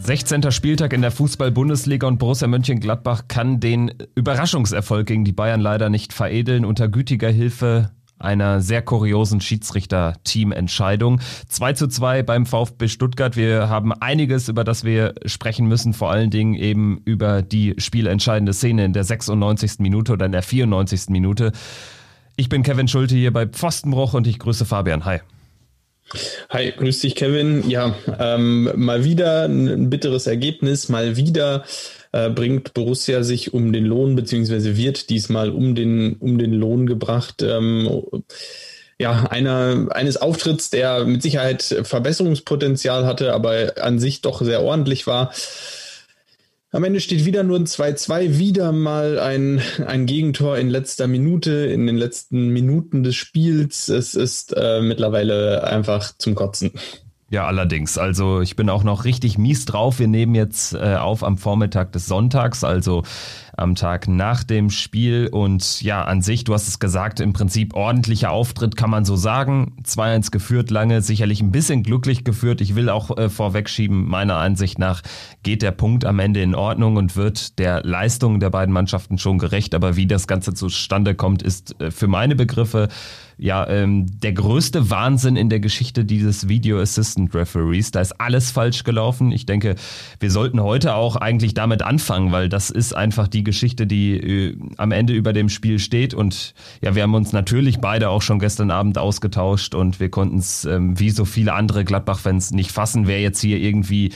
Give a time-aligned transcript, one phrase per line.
[0.00, 0.52] 16.
[0.52, 6.12] Spieltag in der Fußball-Bundesliga und Borussia Mönchengladbach kann den Überraschungserfolg gegen die Bayern leider nicht
[6.12, 6.64] veredeln.
[6.64, 11.20] Unter gütiger Hilfe einer sehr kuriosen Schiedsrichter-Team-Entscheidung.
[11.48, 13.36] 2 zu 2 beim VfB Stuttgart.
[13.36, 18.54] Wir haben einiges, über das wir sprechen müssen, vor allen Dingen eben über die spielentscheidende
[18.54, 19.80] Szene in der 96.
[19.80, 21.10] Minute oder in der 94.
[21.10, 21.52] Minute.
[22.36, 25.04] Ich bin Kevin Schulte hier bei Pfostenbruch und ich grüße Fabian.
[25.04, 25.20] Hi.
[26.50, 27.68] Hi, grüß dich, Kevin.
[27.68, 31.64] Ja, ähm, mal wieder ein bitteres Ergebnis, mal wieder
[32.12, 36.86] äh, bringt Borussia sich um den Lohn, beziehungsweise wird diesmal um den, um den Lohn
[36.86, 37.42] gebracht.
[37.42, 38.22] Ähm,
[38.98, 45.06] ja, einer, eines Auftritts, der mit Sicherheit Verbesserungspotenzial hatte, aber an sich doch sehr ordentlich
[45.06, 45.32] war.
[46.70, 51.50] Am Ende steht wieder nur ein 2-2, wieder mal ein, ein Gegentor in letzter Minute,
[51.50, 53.88] in den letzten Minuten des Spiels.
[53.88, 56.72] Es ist äh, mittlerweile einfach zum Kotzen.
[57.30, 57.98] Ja, allerdings.
[57.98, 59.98] Also ich bin auch noch richtig mies drauf.
[59.98, 63.02] Wir nehmen jetzt äh, auf am Vormittag des Sonntags, also
[63.54, 65.28] am Tag nach dem Spiel.
[65.30, 69.14] Und ja, an sich, du hast es gesagt, im Prinzip ordentlicher Auftritt, kann man so
[69.14, 69.76] sagen.
[69.84, 72.62] 2-1 geführt, lange sicherlich ein bisschen glücklich geführt.
[72.62, 75.02] Ich will auch äh, vorwegschieben, meiner Ansicht nach
[75.42, 79.36] geht der Punkt am Ende in Ordnung und wird der Leistung der beiden Mannschaften schon
[79.36, 79.74] gerecht.
[79.74, 82.88] Aber wie das Ganze zustande kommt, ist äh, für meine Begriffe
[83.38, 87.92] ja, ähm, der größte Wahnsinn in der Geschichte dieses Video Assistant Referees.
[87.92, 89.30] Da ist alles falsch gelaufen.
[89.30, 89.76] Ich denke,
[90.18, 94.56] wir sollten heute auch eigentlich damit anfangen, weil das ist einfach die Geschichte, die äh,
[94.76, 96.14] am Ende über dem Spiel steht.
[96.14, 100.38] Und ja, wir haben uns natürlich beide auch schon gestern Abend ausgetauscht und wir konnten
[100.38, 104.10] es ähm, wie so viele andere Gladbach-Fans nicht fassen, wer jetzt hier irgendwie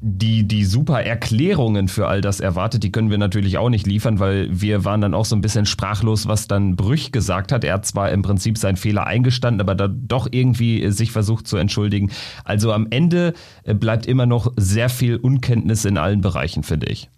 [0.00, 4.20] die, die super Erklärungen für all das erwartet, die können wir natürlich auch nicht liefern,
[4.20, 7.64] weil wir waren dann auch so ein bisschen sprachlos, was dann Brüch gesagt hat.
[7.64, 11.56] Er hat zwar im Prinzip seinen Fehler eingestanden, aber da doch irgendwie sich versucht zu
[11.56, 12.10] entschuldigen.
[12.44, 17.10] Also am Ende äh, bleibt immer noch sehr viel Unkenntnis in allen Bereichen, finde ich.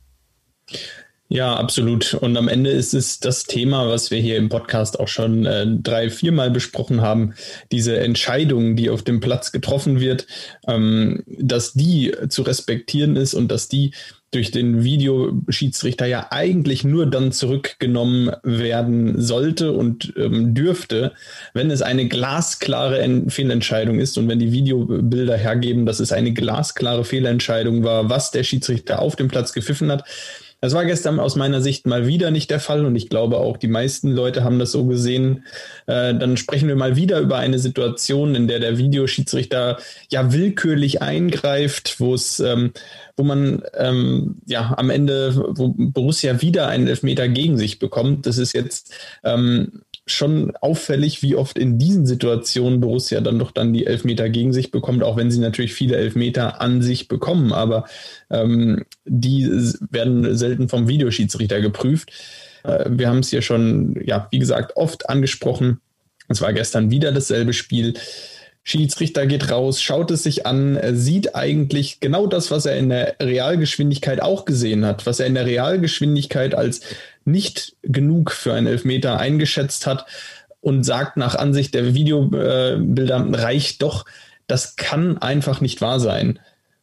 [1.33, 2.15] Ja, absolut.
[2.15, 5.65] Und am Ende ist es das Thema, was wir hier im Podcast auch schon äh,
[5.81, 7.35] drei, viermal besprochen haben,
[7.71, 10.27] diese Entscheidung, die auf dem Platz getroffen wird,
[10.67, 13.93] ähm, dass die zu respektieren ist und dass die
[14.33, 21.13] durch den Videoschiedsrichter ja eigentlich nur dann zurückgenommen werden sollte und ähm, dürfte,
[21.55, 27.05] wenn es eine glasklare Fehlentscheidung ist und wenn die Videobilder hergeben, dass es eine glasklare
[27.05, 30.05] Fehlentscheidung war, was der Schiedsrichter auf dem Platz gepfiffen hat
[30.61, 33.57] das war gestern aus meiner Sicht mal wieder nicht der Fall und ich glaube auch
[33.57, 35.45] die meisten Leute haben das so gesehen.
[35.87, 39.79] Äh, dann sprechen wir mal wieder über eine Situation, in der der Videoschiedsrichter
[40.11, 42.73] ja willkürlich eingreift, wo es, ähm,
[43.17, 48.27] wo man ähm, ja am Ende, wo Borussia wieder einen Elfmeter gegen sich bekommt.
[48.27, 48.93] Das ist jetzt
[49.25, 49.83] ähm,
[50.13, 54.71] schon auffällig, wie oft in diesen Situationen Borussia dann doch dann die Elfmeter gegen sich
[54.71, 57.85] bekommt, auch wenn sie natürlich viele Elfmeter an sich bekommen, aber
[58.31, 59.49] ähm, die
[59.91, 62.13] werden selten vom Videoschiedsrichter geprüft.
[62.65, 65.81] Äh, wir haben es hier schon, ja, wie gesagt, oft angesprochen.
[66.29, 67.95] Es war gestern wieder dasselbe Spiel.
[68.63, 73.17] Schiedsrichter geht raus, schaut es sich an, sieht eigentlich genau das, was er in der
[73.21, 76.83] Realgeschwindigkeit auch gesehen hat, was er in der Realgeschwindigkeit als
[77.25, 80.07] nicht genug für einen Elfmeter eingeschätzt hat
[80.61, 84.05] und sagt nach Ansicht der Videobilder reicht doch.
[84.47, 86.39] Das kann einfach nicht wahr sein.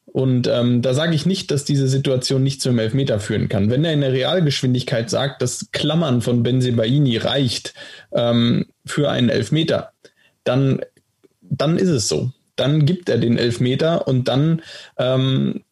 [0.06, 3.70] Und ähm, da sage ich nicht, dass diese Situation nicht zum Elfmeter führen kann.
[3.70, 7.74] Wenn er in der Realgeschwindigkeit sagt, das Klammern von Benzebaini reicht
[8.14, 9.92] ähm, für einen Elfmeter,
[10.44, 10.82] dann,
[11.42, 12.32] dann ist es so.
[12.56, 14.64] Dann gibt er den Elfmeter und dann
[14.98, 15.64] ähm,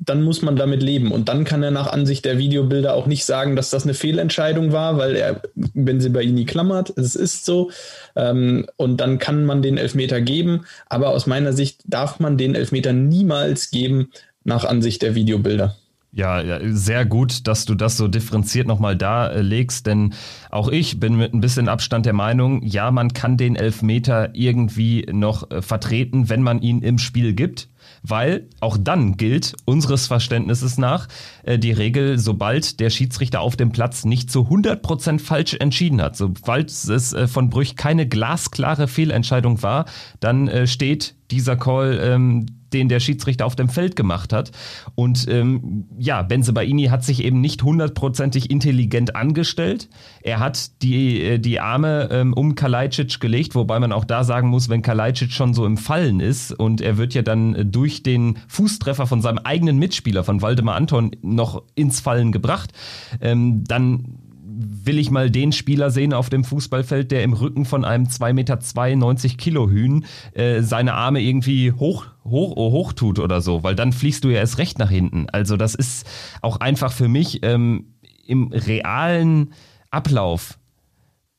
[0.00, 1.12] dann muss man damit leben.
[1.12, 4.72] Und dann kann er nach Ansicht der Videobilder auch nicht sagen, dass das eine Fehlentscheidung
[4.72, 7.70] war, weil er, wenn sie bei ihm klammert, es ist so.
[8.16, 10.62] Ähm, und dann kann man den Elfmeter geben.
[10.88, 14.08] Aber aus meiner Sicht darf man den Elfmeter niemals geben
[14.42, 15.76] nach Ansicht der Videobilder.
[16.12, 16.42] Ja,
[16.72, 20.12] sehr gut, dass du das so differenziert nochmal darlegst, denn
[20.50, 25.06] auch ich bin mit ein bisschen Abstand der Meinung, ja, man kann den Elfmeter irgendwie
[25.12, 27.68] noch äh, vertreten, wenn man ihn im Spiel gibt
[28.02, 31.08] weil auch dann gilt unseres Verständnisses nach
[31.42, 36.16] äh, die Regel, sobald der Schiedsrichter auf dem Platz nicht zu 100% falsch entschieden hat,
[36.16, 39.86] sobald es äh, von Brüch keine glasklare Fehlentscheidung war,
[40.20, 44.50] dann äh, steht dieser Call ähm, den der Schiedsrichter auf dem Feld gemacht hat.
[44.94, 49.88] Und ähm, ja, Benzebaini hat sich eben nicht hundertprozentig intelligent angestellt.
[50.22, 54.48] Er hat die, äh, die Arme ähm, um Kalajdzic gelegt, wobei man auch da sagen
[54.48, 58.38] muss, wenn Kalajdzic schon so im Fallen ist und er wird ja dann durch den
[58.48, 62.72] Fußtreffer von seinem eigenen Mitspieler, von Waldemar Anton, noch ins Fallen gebracht,
[63.20, 64.18] ähm, dann
[64.60, 68.32] will ich mal den Spieler sehen auf dem Fußballfeld, der im Rücken von einem 2,92
[68.32, 73.62] Meter 92 Kilo Hühn äh, seine Arme irgendwie hoch, hoch, oh, hoch tut oder so,
[73.62, 75.28] weil dann fliegst du ja erst recht nach hinten.
[75.30, 76.06] Also das ist
[76.42, 77.94] auch einfach für mich ähm,
[78.26, 79.52] im realen
[79.90, 80.59] Ablauf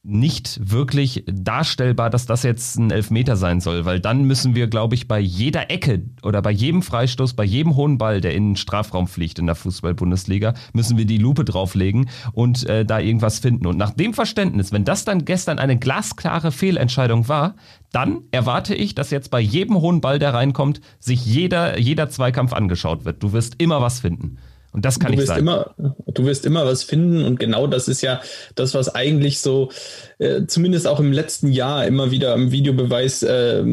[0.04, 4.96] nicht wirklich darstellbar, dass das jetzt ein Elfmeter sein soll, weil dann müssen wir, glaube
[4.96, 8.56] ich, bei jeder Ecke oder bei jedem Freistoß, bei jedem hohen Ball, der in den
[8.56, 13.68] Strafraum fliegt in der Fußball-Bundesliga, müssen wir die Lupe drauflegen und äh, da irgendwas finden.
[13.68, 17.56] Und nach dem Verständnis, wenn das dann gestern eine glasklare Fehlentscheidung war,
[17.92, 22.54] dann erwarte ich, dass jetzt bei jedem hohen Ball, der reinkommt, sich jeder, jeder Zweikampf
[22.54, 23.22] angeschaut wird.
[23.22, 24.38] Du wirst immer was finden.
[24.74, 25.40] Und das kann du nicht sein.
[25.40, 25.76] Immer,
[26.08, 28.22] du wirst immer was finden und genau das ist ja
[28.56, 29.70] das, was eigentlich so,
[30.18, 33.64] äh, zumindest auch im letzten Jahr immer wieder im Videobeweis äh,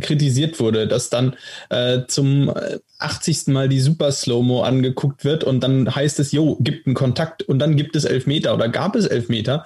[0.00, 1.34] kritisiert wurde, dass dann
[1.70, 2.52] äh, zum
[2.98, 3.48] 80.
[3.48, 7.58] Mal die Super Slow-Mo angeguckt wird und dann heißt es, jo, gibt einen Kontakt und
[7.58, 9.64] dann gibt es Elfmeter oder gab es Elfmeter.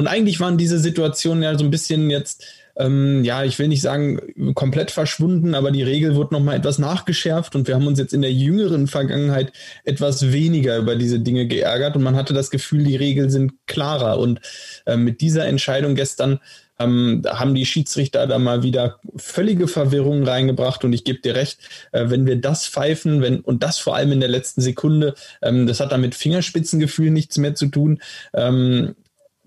[0.00, 2.42] Und eigentlich waren diese Situationen ja so ein bisschen jetzt
[2.80, 7.54] ähm, ja, ich will nicht sagen komplett verschwunden, aber die Regel wurde nochmal etwas nachgeschärft
[7.54, 9.52] und wir haben uns jetzt in der jüngeren Vergangenheit
[9.84, 14.18] etwas weniger über diese Dinge geärgert und man hatte das Gefühl, die Regeln sind klarer.
[14.18, 14.40] Und
[14.86, 16.40] äh, mit dieser Entscheidung gestern
[16.78, 21.60] ähm, haben die Schiedsrichter da mal wieder völlige Verwirrung reingebracht und ich gebe dir recht,
[21.92, 25.66] äh, wenn wir das pfeifen, wenn und das vor allem in der letzten Sekunde, ähm,
[25.66, 28.00] das hat dann mit Fingerspitzengefühl nichts mehr zu tun,
[28.32, 28.94] ähm,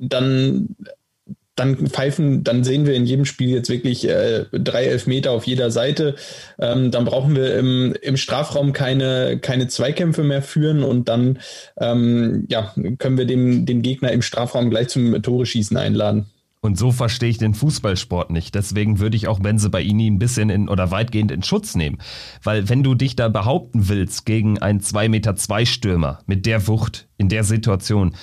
[0.10, 0.76] dann
[1.56, 5.70] dann pfeifen, dann sehen wir in jedem Spiel jetzt wirklich äh, drei Elfmeter auf jeder
[5.70, 6.16] Seite.
[6.60, 11.40] Ähm, dann brauchen wir im, im Strafraum keine, keine Zweikämpfe mehr führen und dann
[11.78, 16.26] ähm, ja, können wir dem, den Gegner im Strafraum gleich zum Tore schießen einladen.
[16.60, 18.56] Und so verstehe ich den Fußballsport nicht.
[18.56, 21.98] Deswegen würde ich auch Benze Baini ein bisschen in oder weitgehend in Schutz nehmen.
[22.42, 26.66] Weil wenn du dich da behaupten willst gegen einen 2 Meter 2 Stürmer mit der
[26.68, 28.16] Wucht in der Situation,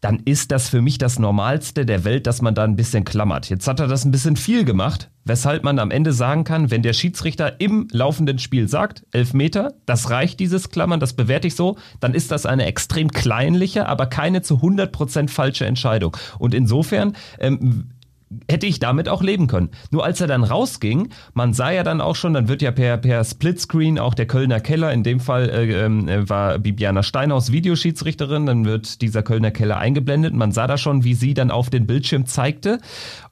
[0.00, 3.48] dann ist das für mich das Normalste der Welt, dass man da ein bisschen klammert.
[3.48, 6.82] Jetzt hat er das ein bisschen viel gemacht, weshalb man am Ende sagen kann, wenn
[6.82, 11.56] der Schiedsrichter im laufenden Spiel sagt, elf Meter, das reicht dieses Klammern, das bewerte ich
[11.56, 16.16] so, dann ist das eine extrem kleinliche, aber keine zu 100% falsche Entscheidung.
[16.38, 17.90] Und insofern ähm,
[18.50, 19.70] hätte ich damit auch leben können.
[19.90, 22.96] Nur als er dann rausging, man sah ja dann auch schon, dann wird ja per,
[22.96, 28.46] per Splitscreen auch der Kölner Keller, in dem Fall äh, äh, war Bibiana Steinhaus Videoschiedsrichterin,
[28.46, 30.34] dann wird dieser Kölner Keller eingeblendet.
[30.34, 32.80] Man sah da schon, wie sie dann auf den Bildschirm zeigte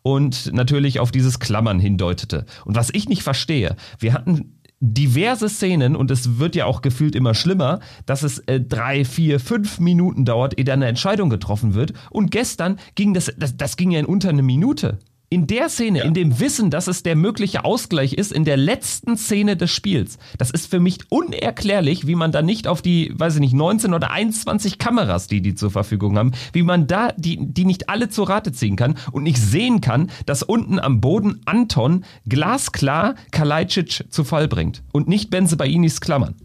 [0.03, 2.47] und natürlich auf dieses Klammern hindeutete.
[2.65, 4.61] Und was ich nicht verstehe, wir hatten
[4.93, 9.41] diverse Szenen und es wird ja auch gefühlt immer schlimmer, dass es äh, drei, vier,
[9.41, 11.93] fünf Minuten dauert, ehe dann eine Entscheidung getroffen wird.
[12.11, 14.99] Und gestern ging das, das, das ging ja in unter eine Minute.
[15.31, 16.05] In der Szene, ja.
[16.05, 20.19] in dem Wissen, dass es der mögliche Ausgleich ist, in der letzten Szene des Spiels.
[20.39, 23.95] Das ist für mich unerklärlich, wie man da nicht auf die, weiß ich nicht, 19
[23.95, 28.11] oder 21 Kameras, die die zur Verfügung haben, wie man da die, die nicht alle
[28.11, 34.05] zur Rate ziehen kann und nicht sehen kann, dass unten am Boden Anton glasklar Kalajdzic
[34.11, 36.37] zu Fall bringt und nicht Benze Bainis Klammern.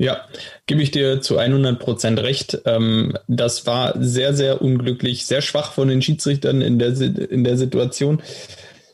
[0.00, 0.26] Ja,
[0.66, 2.62] gebe ich dir zu 100 Prozent recht.
[2.66, 7.56] Ähm, das war sehr, sehr unglücklich, sehr schwach von den Schiedsrichtern in der, in der
[7.56, 8.22] Situation.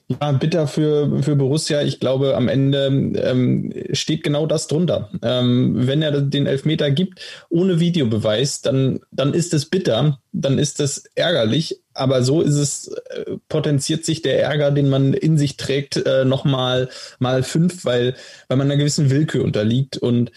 [0.08, 1.82] Ja, bitter für, für Borussia.
[1.82, 5.10] Ich glaube, am Ende ähm, steht genau das drunter.
[5.22, 10.80] Ähm, wenn er den Elfmeter gibt, ohne Videobeweis, dann, dann ist es bitter, dann ist
[10.80, 11.80] es ärgerlich.
[11.92, 16.24] Aber so ist es, äh, potenziert sich der Ärger, den man in sich trägt, äh,
[16.24, 16.88] nochmal
[17.18, 18.14] mal fünf, weil,
[18.48, 19.96] weil man einer gewissen Willkür unterliegt.
[19.96, 20.32] Und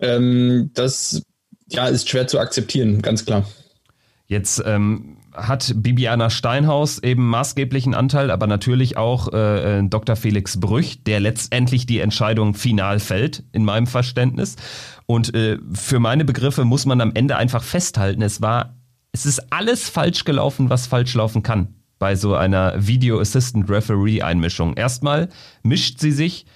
[0.00, 1.22] ähm, das
[1.68, 3.44] ja, ist schwer zu akzeptieren, ganz klar.
[4.26, 10.16] Jetzt ähm, hat Bibiana Steinhaus eben maßgeblichen Anteil, aber natürlich auch äh, äh Dr.
[10.16, 14.56] Felix Brüch, der letztendlich die Entscheidung final fällt, in meinem Verständnis.
[15.06, 18.76] Und äh, für meine Begriffe muss man am Ende einfach festhalten, es war,
[19.12, 24.22] es ist alles falsch gelaufen, was falsch laufen kann bei so einer Video Assistant Referee
[24.22, 24.74] Einmischung.
[24.74, 25.28] Erstmal
[25.62, 26.46] mischt sie sich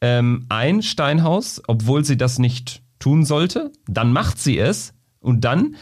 [0.00, 5.74] ähm, ein, Steinhaus, obwohl sie das nicht tun sollte, dann macht sie es und dann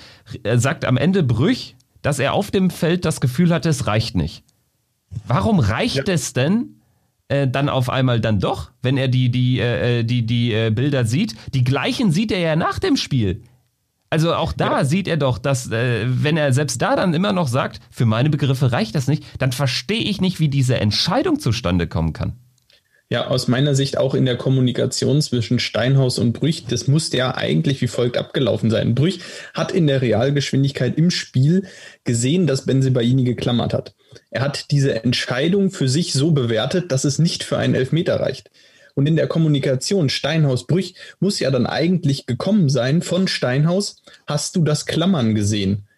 [0.43, 4.17] äh, sagt am Ende Brüch, dass er auf dem Feld das Gefühl hatte, es reicht
[4.17, 4.43] nicht.
[5.27, 6.15] Warum reicht ja.
[6.15, 6.81] es denn
[7.29, 10.71] äh, dann auf einmal dann doch, wenn er die, die, äh, äh die, die äh,
[10.71, 11.35] Bilder sieht?
[11.53, 13.43] Die gleichen sieht er ja nach dem Spiel.
[14.09, 14.85] Also auch da ja.
[14.85, 18.31] sieht er doch, dass äh, wenn er selbst da dann immer noch sagt, für meine
[18.31, 22.33] Begriffe reicht das nicht, dann verstehe ich nicht, wie diese Entscheidung zustande kommen kann.
[23.13, 27.35] Ja, aus meiner Sicht auch in der Kommunikation zwischen Steinhaus und Brüch, das muss ja
[27.35, 28.95] eigentlich wie folgt abgelaufen sein.
[28.95, 29.19] Brüch
[29.53, 31.67] hat in der Realgeschwindigkeit im Spiel
[32.05, 33.97] gesehen, dass Benzebaini geklammert hat.
[34.31, 38.53] Er hat diese Entscheidung für sich so bewertet, dass es nicht für einen Elfmeter reicht.
[38.95, 43.97] Und in der Kommunikation Steinhaus-Brüch muss ja dann eigentlich gekommen sein von Steinhaus,
[44.29, 45.89] hast du das Klammern gesehen?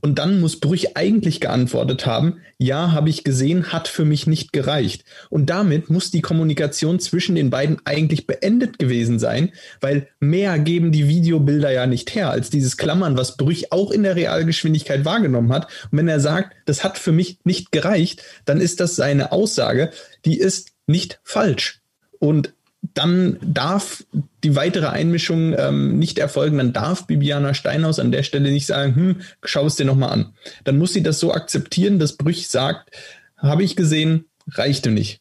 [0.00, 4.52] Und dann muss Brüch eigentlich geantwortet haben, ja, habe ich gesehen, hat für mich nicht
[4.52, 5.04] gereicht.
[5.30, 10.92] Und damit muss die Kommunikation zwischen den beiden eigentlich beendet gewesen sein, weil mehr geben
[10.92, 15.52] die Videobilder ja nicht her als dieses Klammern, was Brüch auch in der Realgeschwindigkeit wahrgenommen
[15.52, 15.66] hat.
[15.90, 19.90] Und wenn er sagt, das hat für mich nicht gereicht, dann ist das seine Aussage,
[20.24, 21.80] die ist nicht falsch.
[22.18, 22.54] Und
[22.94, 24.04] dann darf
[24.44, 26.58] die weitere Einmischung ähm, nicht erfolgen.
[26.58, 30.34] Dann darf Bibiana Steinhaus an der Stelle nicht sagen, hm, schau es dir nochmal an.
[30.64, 32.90] Dann muss sie das so akzeptieren, dass Brüch sagt,
[33.36, 35.20] habe ich gesehen, reichte nicht.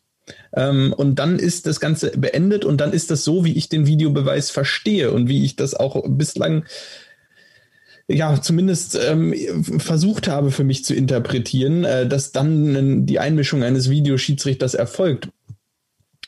[0.56, 3.86] Ähm, und dann ist das Ganze beendet und dann ist das so, wie ich den
[3.86, 6.66] Videobeweis verstehe und wie ich das auch bislang
[8.08, 9.34] ja, zumindest ähm,
[9.80, 15.30] versucht habe für mich zu interpretieren, äh, dass dann die Einmischung eines Videoschiedsrichters erfolgt.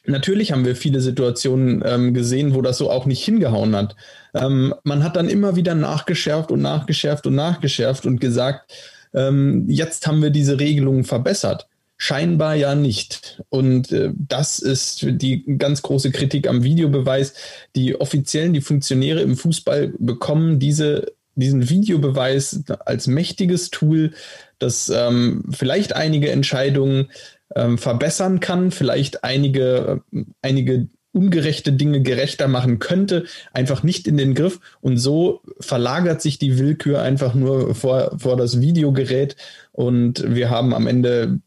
[0.07, 3.95] Natürlich haben wir viele Situationen ähm, gesehen, wo das so auch nicht hingehauen hat.
[4.33, 8.71] Ähm, man hat dann immer wieder nachgeschärft und nachgeschärft und nachgeschärft und gesagt,
[9.13, 11.67] ähm, jetzt haben wir diese Regelungen verbessert.
[11.97, 13.43] Scheinbar ja nicht.
[13.49, 17.33] Und äh, das ist die ganz große Kritik am Videobeweis.
[17.75, 24.13] Die Offiziellen, die Funktionäre im Fußball bekommen diese, diesen Videobeweis als mächtiges Tool,
[24.59, 27.09] das ähm, vielleicht einige Entscheidungen
[27.55, 30.03] ähm, verbessern kann, vielleicht einige,
[30.41, 34.59] einige ungerechte Dinge gerechter machen könnte, einfach nicht in den Griff.
[34.81, 39.35] Und so verlagert sich die Willkür einfach nur vor, vor das Videogerät
[39.71, 41.39] und wir haben am Ende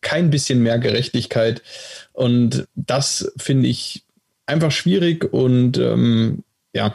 [0.00, 1.62] kein bisschen mehr Gerechtigkeit.
[2.12, 4.04] Und das finde ich
[4.46, 6.94] einfach schwierig und ähm, ja,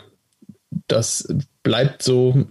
[0.87, 1.27] das
[1.63, 2.45] bleibt so.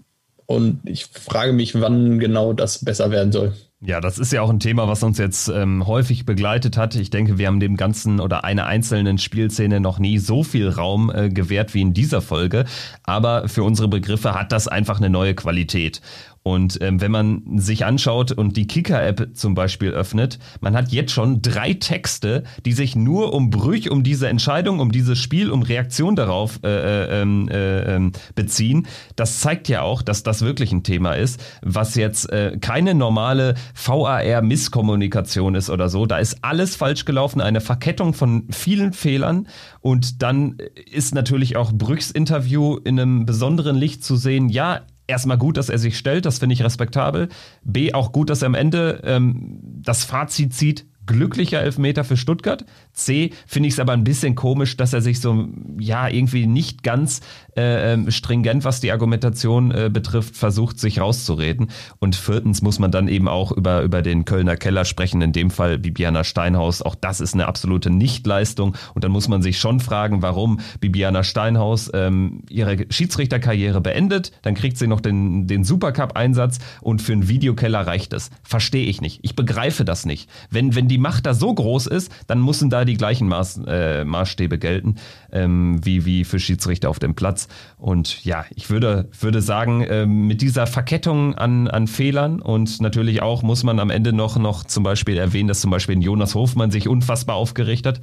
[0.46, 3.52] Und ich frage mich, wann genau das besser werden soll.
[3.82, 6.94] Ja, das ist ja auch ein Thema, was uns jetzt ähm, häufig begleitet hat.
[6.94, 11.12] Ich denke, wir haben dem Ganzen oder einer einzelnen Spielszene noch nie so viel Raum
[11.14, 12.64] äh, gewährt wie in dieser Folge.
[13.02, 16.00] Aber für unsere Begriffe hat das einfach eine neue Qualität.
[16.46, 21.10] Und ähm, wenn man sich anschaut und die Kicker-App zum Beispiel öffnet, man hat jetzt
[21.10, 25.64] schon drei Texte, die sich nur um Brüch, um diese Entscheidung, um dieses Spiel, um
[25.64, 28.86] Reaktion darauf äh, äh, ähm, äh, äh, beziehen.
[29.16, 33.54] Das zeigt ja auch, dass das wirklich ein Thema ist, was jetzt äh, keine normale
[33.74, 36.06] VAR-Misskommunikation ist oder so.
[36.06, 39.48] Da ist alles falsch gelaufen, eine Verkettung von vielen Fehlern.
[39.80, 40.58] Und dann
[40.92, 44.48] ist natürlich auch Brüchs Interview in einem besonderen Licht zu sehen.
[44.48, 47.28] Ja, erstmal gut, dass er sich stellt, das finde ich respektabel.
[47.62, 52.64] B, auch gut, dass er am Ende ähm, das Fazit zieht, glücklicher Elfmeter für Stuttgart.
[52.92, 55.48] C, finde ich es aber ein bisschen komisch, dass er sich so,
[55.78, 57.20] ja, irgendwie nicht ganz
[57.56, 61.68] äh, ähm, stringent, was die Argumentation äh, betrifft, versucht, sich rauszureden.
[61.98, 65.50] Und viertens muss man dann eben auch über, über den Kölner Keller sprechen, in dem
[65.50, 66.82] Fall Bibiana Steinhaus.
[66.82, 68.74] Auch das ist eine absolute Nichtleistung.
[68.94, 74.32] Und dann muss man sich schon fragen, warum Bibiana Steinhaus ähm, ihre Schiedsrichterkarriere beendet.
[74.42, 78.30] Dann kriegt sie noch den, den Supercup-Einsatz und für einen Videokeller reicht es.
[78.42, 79.20] Verstehe ich nicht.
[79.22, 80.28] Ich begreife das nicht.
[80.50, 84.04] Wenn, wenn die Macht da so groß ist, dann müssen da die gleichen Maß, äh,
[84.04, 84.96] Maßstäbe gelten,
[85.32, 87.45] ähm, wie, wie für Schiedsrichter auf dem Platz.
[87.78, 93.22] Und ja, ich würde, würde sagen, äh, mit dieser Verkettung an, an Fehlern und natürlich
[93.22, 96.70] auch muss man am Ende noch, noch zum Beispiel erwähnen, dass zum Beispiel Jonas Hofmann
[96.70, 98.00] sich unfassbar aufgerichtet hat.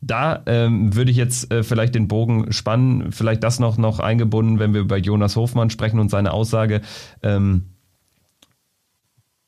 [0.00, 4.60] Da ähm, würde ich jetzt äh, vielleicht den Bogen spannen, vielleicht das noch, noch eingebunden,
[4.60, 6.82] wenn wir über Jonas Hofmann sprechen und seine Aussage.
[7.22, 7.77] Ähm,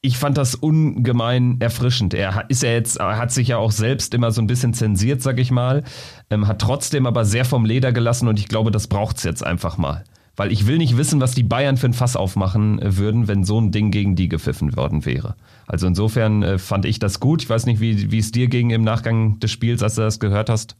[0.02, 2.14] ich fand das ungemein erfrischend.
[2.14, 5.20] Er ist ja jetzt, er hat sich ja auch selbst immer so ein bisschen zensiert,
[5.20, 5.84] sag ich mal,
[6.30, 9.76] ähm, hat trotzdem aber sehr vom Leder gelassen und ich glaube, das braucht's jetzt einfach
[9.76, 10.04] mal.
[10.36, 13.44] Weil ich will nicht wissen, was die Bayern für ein Fass aufmachen äh, würden, wenn
[13.44, 15.34] so ein Ding gegen die gepfiffen worden wäre.
[15.66, 17.42] Also insofern äh, fand ich das gut.
[17.42, 20.18] Ich weiß nicht, wie, wie es dir ging im Nachgang des Spiels, als du das
[20.18, 20.76] gehört hast.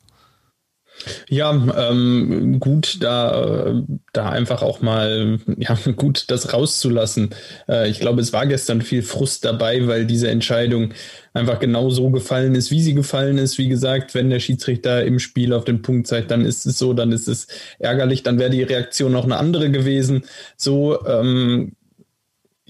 [1.29, 7.31] Ja, ähm, gut, da, da einfach auch mal, ja, gut, das rauszulassen.
[7.69, 10.93] Äh, ich glaube, es war gestern viel Frust dabei, weil diese Entscheidung
[11.33, 13.59] einfach genau so gefallen ist, wie sie gefallen ist.
[13.59, 16.93] Wie gesagt, wenn der Schiedsrichter im Spiel auf den Punkt zeigt, dann ist es so,
[16.93, 17.47] dann ist es
[17.79, 20.25] ärgerlich, dann wäre die Reaktion auch eine andere gewesen.
[20.57, 21.73] So, ähm,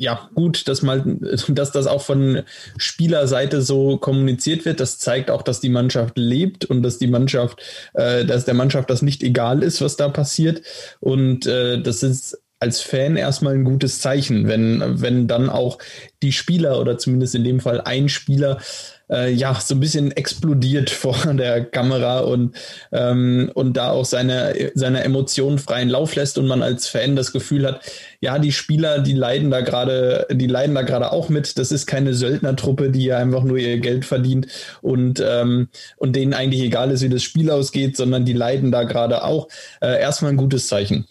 [0.01, 1.05] ja, gut, dass mal,
[1.49, 2.43] dass das auch von
[2.79, 4.81] Spielerseite so kommuniziert wird.
[4.81, 8.89] Das zeigt auch, dass die Mannschaft lebt und dass die Mannschaft, äh, dass der Mannschaft
[8.89, 10.63] das nicht egal ist, was da passiert.
[11.01, 15.79] Und äh, das ist als Fan erstmal ein gutes Zeichen, wenn, wenn dann auch
[16.23, 18.59] die Spieler oder zumindest in dem Fall ein Spieler
[19.11, 22.55] äh, ja so ein bisschen explodiert vor der Kamera und,
[22.93, 27.33] ähm, und da auch seine, seine Emotionen freien Lauf lässt und man als Fan das
[27.33, 27.81] Gefühl hat,
[28.21, 31.59] ja, die Spieler, die leiden da gerade, die leiden da gerade auch mit.
[31.59, 34.47] Das ist keine Söldnertruppe, die ja einfach nur ihr Geld verdient
[34.83, 38.85] und, ähm, und denen eigentlich egal ist, wie das Spiel ausgeht, sondern die leiden da
[38.85, 39.49] gerade auch.
[39.81, 41.07] Äh, erstmal ein gutes Zeichen.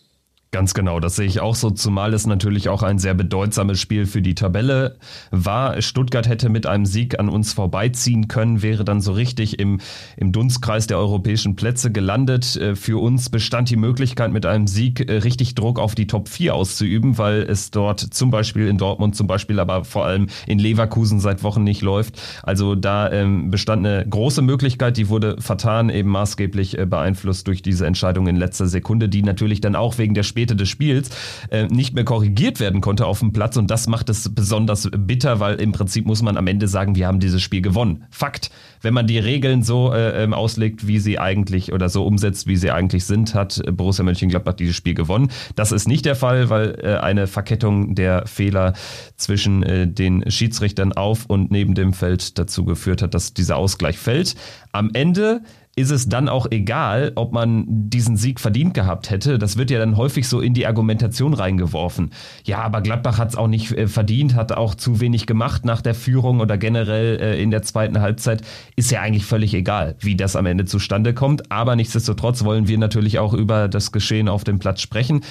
[0.51, 4.07] Ganz genau, das sehe ich auch so, zumal es natürlich auch ein sehr bedeutsames Spiel
[4.07, 4.97] für die Tabelle
[5.29, 5.79] war.
[5.79, 9.79] Stuttgart hätte mit einem Sieg an uns vorbeiziehen können, wäre dann so richtig im,
[10.17, 12.55] im Dunstkreis der europäischen Plätze gelandet.
[12.55, 16.27] Äh, für uns bestand die Möglichkeit, mit einem Sieg äh, richtig Druck auf die Top
[16.27, 20.57] 4 auszuüben, weil es dort zum Beispiel in Dortmund, zum Beispiel aber vor allem in
[20.57, 22.19] Leverkusen seit Wochen nicht läuft.
[22.41, 27.61] Also da ähm, bestand eine große Möglichkeit, die wurde vertan, eben maßgeblich äh, beeinflusst durch
[27.61, 31.09] diese Entscheidung in letzter Sekunde, die natürlich dann auch wegen der Sp Späte des Spiels
[31.51, 35.41] äh, nicht mehr korrigiert werden konnte auf dem Platz und das macht es besonders bitter,
[35.41, 38.05] weil im Prinzip muss man am Ende sagen, wir haben dieses Spiel gewonnen.
[38.09, 38.49] Fakt.
[38.81, 42.55] Wenn man die Regeln so äh, ähm, auslegt, wie sie eigentlich oder so umsetzt, wie
[42.55, 45.29] sie eigentlich sind, hat Borussia Mönchengladbach dieses Spiel gewonnen.
[45.57, 48.71] Das ist nicht der Fall, weil äh, eine Verkettung der Fehler
[49.17, 53.97] zwischen äh, den Schiedsrichtern auf und neben dem Feld dazu geführt hat, dass dieser Ausgleich
[53.97, 54.35] fällt.
[54.71, 55.41] Am Ende
[55.79, 59.39] ist es dann auch egal, ob man diesen Sieg verdient gehabt hätte.
[59.39, 62.11] Das wird ja dann häufig so in die Argumentation reingeworfen.
[62.43, 65.81] Ja, aber Gladbach hat es auch nicht äh, verdient, hat auch zu wenig gemacht nach
[65.81, 68.41] der Führung oder generell äh, in der zweiten Halbzeit.
[68.75, 71.49] Ist ja eigentlich völlig egal, wie das am Ende zustande kommt.
[71.49, 75.21] Aber nichtsdestotrotz wollen wir natürlich auch über das Geschehen auf dem Platz sprechen.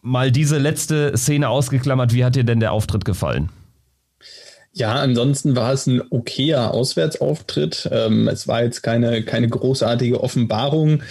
[0.00, 3.50] Mal diese letzte Szene ausgeklammert, wie hat dir denn der Auftritt gefallen?
[4.76, 7.88] Ja, ansonsten war es ein okayer Auswärtsauftritt.
[7.92, 11.04] Ähm, es war jetzt keine, keine großartige Offenbarung.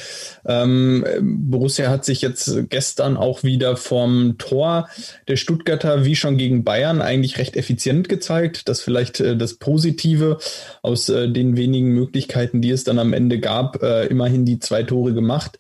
[0.46, 4.90] Ähm, Borussia hat sich jetzt gestern auch wieder vom Tor
[5.30, 8.68] der Stuttgarter, wie schon gegen Bayern, eigentlich recht effizient gezeigt.
[8.68, 10.40] Das vielleicht äh, das Positive
[10.82, 14.84] aus äh, den wenigen Möglichkeiten, die es dann am Ende gab, äh, immerhin die zwei
[14.84, 15.58] Tore gemacht.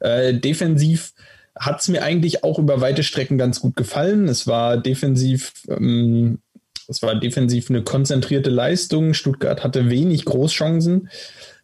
[0.00, 1.14] Äh, defensiv
[1.58, 4.28] hat es mir eigentlich auch über weite Strecken ganz gut gefallen.
[4.28, 6.40] Es war defensiv ähm,
[6.86, 9.14] das war defensiv eine konzentrierte Leistung.
[9.14, 11.08] Stuttgart hatte wenig Großchancen.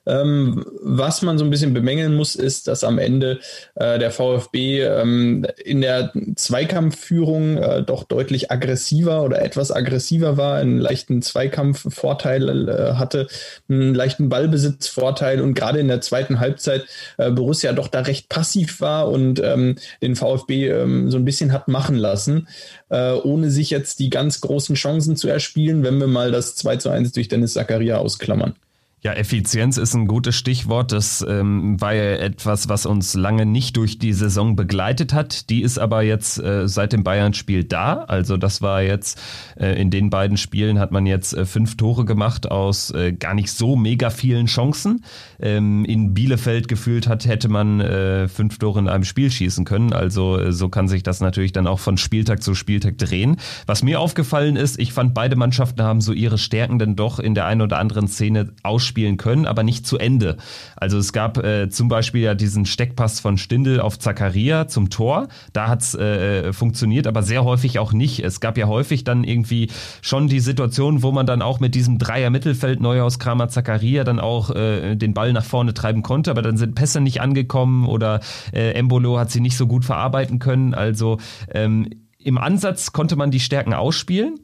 [0.06, 3.40] Ähm, was man so ein bisschen bemängeln muss, ist, dass am Ende
[3.76, 10.56] äh, der VfB ähm, in der Zweikampfführung äh, doch deutlich aggressiver oder etwas aggressiver war,
[10.56, 13.28] einen leichten Zweikampfvorteil äh, hatte,
[13.68, 16.84] einen leichten Ballbesitzvorteil und gerade in der zweiten Halbzeit
[17.18, 21.52] äh, Borussia doch da recht passiv war und ähm, den VfB ähm, so ein bisschen
[21.52, 22.48] hat machen lassen,
[22.88, 26.76] äh, ohne sich jetzt die ganz großen Chancen zu erspielen, wenn wir mal das 2
[26.76, 28.54] zu 1 durch Dennis Zakaria ausklammern.
[29.04, 30.92] Ja, Effizienz ist ein gutes Stichwort.
[30.92, 35.50] Das ähm, war ja etwas, was uns lange nicht durch die Saison begleitet hat.
[35.50, 38.04] Die ist aber jetzt äh, seit dem Bayern-Spiel da.
[38.04, 39.20] Also das war jetzt
[39.58, 43.34] äh, in den beiden Spielen hat man jetzt äh, fünf Tore gemacht aus äh, gar
[43.34, 45.02] nicht so mega vielen Chancen.
[45.42, 49.92] Ähm, in Bielefeld gefühlt hat, hätte man äh, fünf Tore in einem Spiel schießen können.
[49.92, 53.36] Also äh, so kann sich das natürlich dann auch von Spieltag zu Spieltag drehen.
[53.66, 57.34] Was mir aufgefallen ist, ich fand beide Mannschaften haben so ihre Stärken dann doch in
[57.34, 60.36] der einen oder anderen Szene ausspielen spielen können, aber nicht zu Ende.
[60.76, 65.28] Also es gab äh, zum Beispiel ja diesen Steckpass von Stindel auf Zakaria zum Tor.
[65.52, 68.20] Da hat's äh, funktioniert, aber sehr häufig auch nicht.
[68.20, 69.70] Es gab ja häufig dann irgendwie
[70.02, 74.20] schon die Situation, wo man dann auch mit diesem Dreier Mittelfeld Neuhaus, Kramer, Zakaria dann
[74.20, 78.20] auch äh, den Ball nach vorne treiben konnte, aber dann sind Pässe nicht angekommen oder
[78.52, 80.74] äh, Embolo hat sie nicht so gut verarbeiten können.
[80.74, 81.18] Also
[81.50, 84.40] ähm, im Ansatz konnte man die Stärken ausspielen.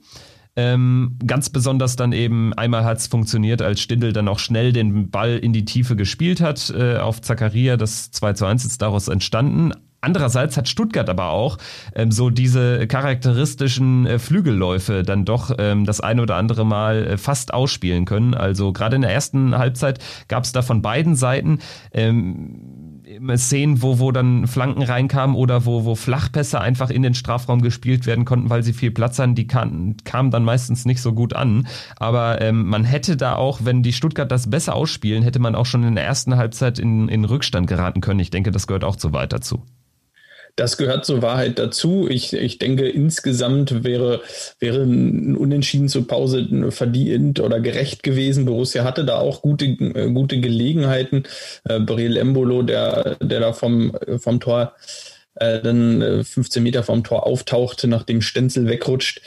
[0.57, 5.09] Ähm, ganz besonders dann eben, einmal hat es funktioniert, als Stindl dann auch schnell den
[5.09, 7.77] Ball in die Tiefe gespielt hat äh, auf Zakaria.
[7.77, 9.73] Das 2 zu 1 ist daraus entstanden.
[10.01, 11.59] Andererseits hat Stuttgart aber auch
[11.95, 17.17] ähm, so diese charakteristischen äh, Flügelläufe dann doch ähm, das eine oder andere Mal äh,
[17.19, 18.35] fast ausspielen können.
[18.35, 21.59] Also gerade in der ersten Halbzeit gab es da von beiden Seiten
[21.93, 22.99] ähm,
[23.37, 28.07] Szenen, wo, wo dann Flanken reinkamen oder wo, wo Flachpässe einfach in den Strafraum gespielt
[28.07, 31.35] werden konnten, weil sie viel Platz hatten, die kamen kam dann meistens nicht so gut
[31.35, 31.67] an.
[31.97, 35.67] Aber ähm, man hätte da auch, wenn die Stuttgart das besser ausspielen, hätte man auch
[35.67, 38.21] schon in der ersten Halbzeit in, in Rückstand geraten können.
[38.21, 39.65] Ich denke, das gehört auch zu weit dazu.
[40.59, 42.09] Das gehört zur Wahrheit dazu.
[42.11, 44.23] Ich, ich denke, insgesamt wäre,
[44.59, 48.45] wäre ein Unentschieden zur Pause verdient oder gerecht gewesen.
[48.45, 51.23] Borussia hatte da auch gute, äh, gute Gelegenheiten.
[51.63, 54.73] Äh, Breel Embolo, der, der da vom, vom Tor
[55.37, 59.21] äh, dann 15 äh, Meter vom Tor auftauchte, nachdem Stenzel wegrutscht.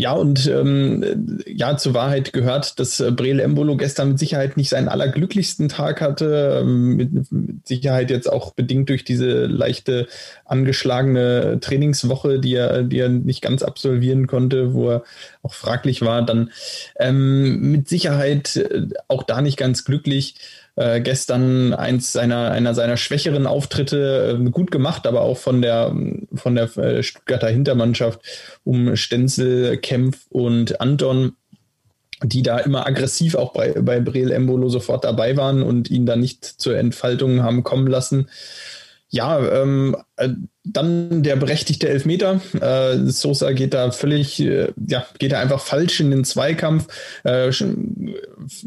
[0.00, 4.68] Ja, und ähm, ja, zur Wahrheit gehört, dass äh, Breel Embolo gestern mit Sicherheit nicht
[4.68, 6.60] seinen allerglücklichsten Tag hatte.
[6.60, 10.06] Ähm, mit, mit, Sicherheit jetzt auch bedingt durch diese leichte
[10.44, 15.02] angeschlagene Trainingswoche, die er, die er nicht ganz absolvieren konnte, wo er
[15.42, 16.24] auch fraglich war.
[16.24, 16.52] Dann
[17.00, 20.36] ähm, mit Sicherheit äh, auch da nicht ganz glücklich
[20.78, 25.94] äh, gestern eins seiner, einer seiner schwächeren Auftritte äh, gut gemacht, aber auch von der,
[26.34, 28.20] von der äh, Stuttgarter Hintermannschaft
[28.62, 31.32] um Stenzel, Kempf und Anton
[32.24, 36.16] die da immer aggressiv auch bei, bei Breel Embolo sofort dabei waren und ihn da
[36.16, 38.28] nicht zur Entfaltung haben kommen lassen.
[39.10, 40.28] Ja, ähm, äh,
[40.64, 42.42] dann der berechtigte Elfmeter.
[42.60, 46.88] Äh, Sosa geht da völlig, äh, ja, geht da einfach falsch in den Zweikampf.
[47.24, 47.64] Äh, sch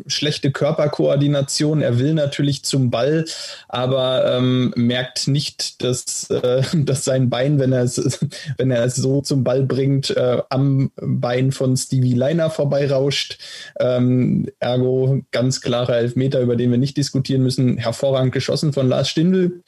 [0.08, 1.82] schlechte Körperkoordination.
[1.82, 3.26] Er will natürlich zum Ball,
[3.68, 8.20] aber ähm, merkt nicht, dass, äh, dass sein Bein, wenn er es,
[8.58, 13.38] wenn er es so zum Ball bringt, äh, am Bein von Stevie Leiner vorbeirauscht.
[13.80, 17.78] Ähm, ergo ganz klarer Elfmeter, über den wir nicht diskutieren müssen.
[17.78, 19.62] Hervorragend geschossen von Lars Stindl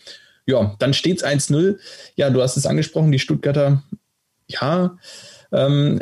[0.46, 1.78] ja, dann steht es 1-0.
[2.16, 3.84] Ja, du hast es angesprochen, die Stuttgarter,
[4.48, 4.98] ja,
[5.54, 6.00] ähm,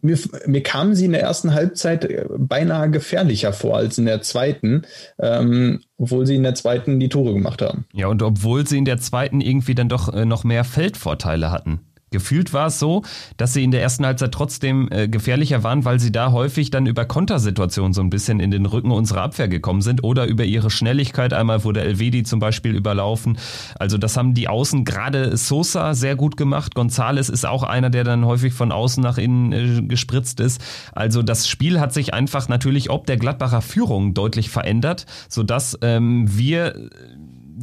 [0.00, 4.82] mir, mir kamen sie in der ersten Halbzeit beinahe gefährlicher vor als in der zweiten,
[5.18, 7.84] ähm, obwohl sie in der zweiten die Tore gemacht haben.
[7.92, 11.80] Ja, und obwohl sie in der zweiten irgendwie dann doch äh, noch mehr Feldvorteile hatten.
[12.12, 13.02] Gefühlt war es so,
[13.36, 16.86] dass sie in der ersten Halbzeit trotzdem äh, gefährlicher waren, weil sie da häufig dann
[16.86, 20.70] über Kontersituationen so ein bisschen in den Rücken unserer Abwehr gekommen sind oder über ihre
[20.70, 21.32] Schnelligkeit.
[21.32, 23.38] Einmal wurde Elvedi zum Beispiel überlaufen.
[23.78, 26.74] Also das haben die Außen gerade Sosa sehr gut gemacht.
[26.74, 30.60] Gonzales ist auch einer, der dann häufig von außen nach innen äh, gespritzt ist.
[30.92, 36.26] Also das Spiel hat sich einfach natürlich ob der Gladbacher Führung deutlich verändert, sodass ähm,
[36.28, 36.90] wir äh,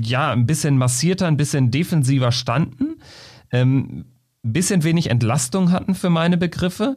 [0.01, 2.97] ja ein bisschen massierter, ein bisschen defensiver standen.
[3.51, 4.05] Ähm,
[4.43, 6.95] bisschen wenig Entlastung hatten für meine Begriffe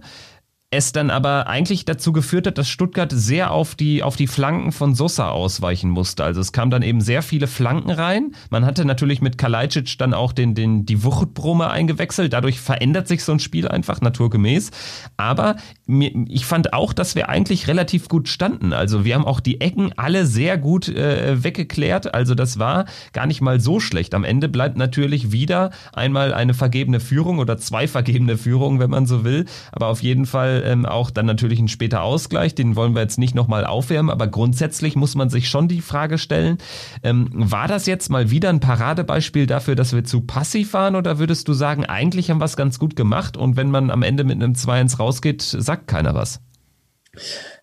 [0.72, 4.72] es dann aber eigentlich dazu geführt hat, dass Stuttgart sehr auf die, auf die Flanken
[4.72, 6.24] von Sosa ausweichen musste.
[6.24, 8.34] Also es kam dann eben sehr viele Flanken rein.
[8.48, 12.32] Man hatte natürlich mit Kalajdzic dann auch den, den, die Wuchtbrumme eingewechselt.
[12.32, 14.70] Dadurch verändert sich so ein Spiel einfach naturgemäß.
[15.18, 18.72] Aber mir, ich fand auch, dass wir eigentlich relativ gut standen.
[18.72, 22.14] Also wir haben auch die Ecken alle sehr gut äh, weggeklärt.
[22.14, 24.14] Also das war gar nicht mal so schlecht.
[24.14, 29.04] Am Ende bleibt natürlich wieder einmal eine vergebene Führung oder zwei vergebene Führungen, wenn man
[29.04, 29.44] so will.
[29.72, 33.18] Aber auf jeden Fall ähm, auch dann natürlich ein später Ausgleich, den wollen wir jetzt
[33.18, 36.58] nicht nochmal aufwärmen, aber grundsätzlich muss man sich schon die Frage stellen,
[37.02, 41.18] ähm, war das jetzt mal wieder ein Paradebeispiel dafür, dass wir zu passiv waren oder
[41.18, 44.24] würdest du sagen, eigentlich haben wir es ganz gut gemacht und wenn man am Ende
[44.24, 46.40] mit einem 2-1 rausgeht, sagt keiner was?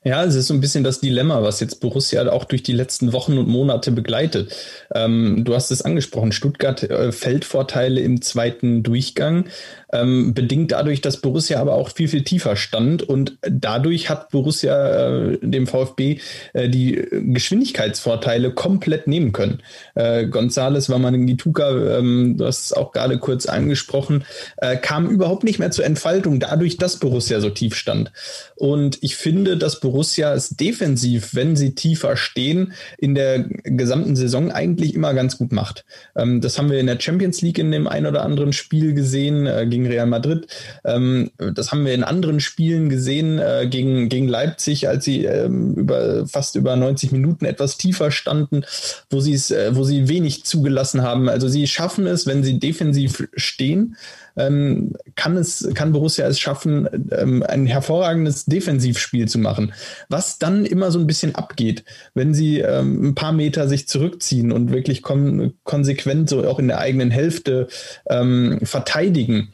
[0.03, 3.13] Ja, es ist so ein bisschen das Dilemma, was jetzt Borussia auch durch die letzten
[3.13, 4.55] Wochen und Monate begleitet.
[4.93, 9.45] Ähm, du hast es angesprochen, Stuttgart äh, Feldvorteile im zweiten Durchgang
[9.91, 15.31] ähm, bedingt dadurch, dass Borussia aber auch viel, viel tiefer stand und dadurch hat Borussia
[15.31, 16.19] äh, dem VfB
[16.53, 19.61] äh, die Geschwindigkeitsvorteile komplett nehmen können.
[19.95, 24.23] Äh, Gonzales, Wamangituka, ähm, du hast es auch gerade kurz angesprochen,
[24.57, 28.11] äh, kam überhaupt nicht mehr zur Entfaltung, dadurch, dass Borussia so tief stand.
[28.55, 34.51] Und ich finde, dass Borussia es defensiv, wenn sie tiefer stehen, in der gesamten Saison
[34.51, 35.85] eigentlich immer ganz gut macht.
[36.15, 39.47] Ähm, das haben wir in der Champions League in dem ein oder anderen Spiel gesehen,
[39.47, 40.47] äh, gegen Real Madrid.
[40.85, 45.73] Ähm, das haben wir in anderen Spielen gesehen, äh, gegen, gegen Leipzig, als sie ähm,
[45.75, 48.63] über, fast über 90 Minuten etwas tiefer standen,
[49.09, 51.29] wo, äh, wo sie wenig zugelassen haben.
[51.29, 53.95] Also sie schaffen es, wenn sie defensiv stehen,
[54.35, 59.73] ähm, kann es, kann Borussia es schaffen, ähm, ein hervorragendes Defensivspiel zu machen.
[60.09, 64.51] Was dann immer so ein bisschen abgeht, wenn sie ähm, ein paar Meter sich zurückziehen
[64.51, 67.67] und wirklich kon konsequent so auch in der eigenen Hälfte
[68.09, 69.53] ähm, verteidigen,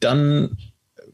[0.00, 0.56] dann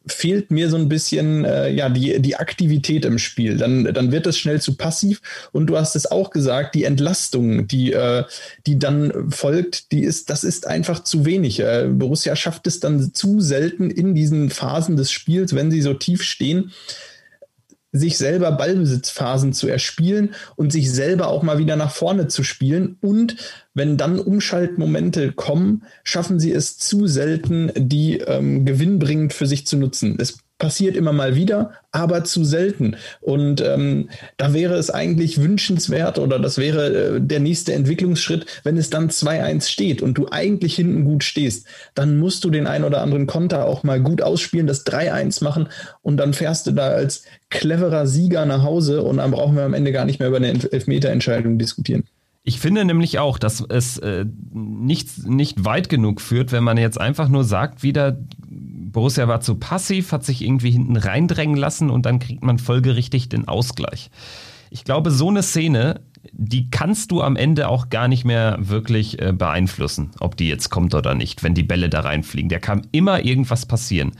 [0.06, 3.56] fehlt mir so ein bisschen äh, ja die, die Aktivität im Spiel.
[3.56, 5.20] Dann, dann wird es schnell zu passiv.
[5.52, 8.24] Und du hast es auch gesagt, die Entlastung, die, äh,
[8.66, 11.60] die dann folgt, die ist, das ist einfach zu wenig.
[11.60, 15.94] Äh, Borussia schafft es dann zu selten in diesen Phasen des Spiels, wenn sie so
[15.94, 16.72] tief stehen,
[17.92, 22.96] sich selber Ballbesitzphasen zu erspielen und sich selber auch mal wieder nach vorne zu spielen.
[23.02, 23.36] Und
[23.74, 29.76] wenn dann Umschaltmomente kommen, schaffen sie es zu selten, die ähm, gewinnbringend für sich zu
[29.76, 30.16] nutzen.
[30.18, 32.96] Es passiert immer mal wieder, aber zu selten.
[33.20, 38.76] Und ähm, da wäre es eigentlich wünschenswert oder das wäre äh, der nächste Entwicklungsschritt, wenn
[38.76, 42.84] es dann 2-1 steht und du eigentlich hinten gut stehst, dann musst du den ein
[42.84, 45.68] oder anderen Konter auch mal gut ausspielen, das 3-1 machen
[46.00, 49.74] und dann fährst du da als cleverer Sieger nach Hause und dann brauchen wir am
[49.74, 52.04] Ende gar nicht mehr über eine Elfmeterentscheidung diskutieren.
[52.44, 57.00] Ich finde nämlich auch, dass es äh, nicht, nicht weit genug führt, wenn man jetzt
[57.00, 58.18] einfach nur sagt, wieder
[58.92, 63.28] Borussia war zu passiv, hat sich irgendwie hinten reindrängen lassen und dann kriegt man folgerichtig
[63.28, 64.10] den Ausgleich.
[64.70, 66.00] Ich glaube, so eine Szene,
[66.32, 70.70] die kannst du am Ende auch gar nicht mehr wirklich äh, beeinflussen, ob die jetzt
[70.70, 72.48] kommt oder nicht, wenn die Bälle da reinfliegen.
[72.48, 74.12] Da kann immer irgendwas passieren.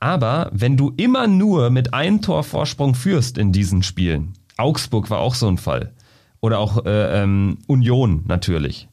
[0.00, 5.18] Aber wenn du immer nur mit einem Tor Vorsprung führst in diesen Spielen, Augsburg war
[5.18, 5.92] auch so ein Fall,
[6.40, 8.88] oder auch äh, ähm, Union natürlich,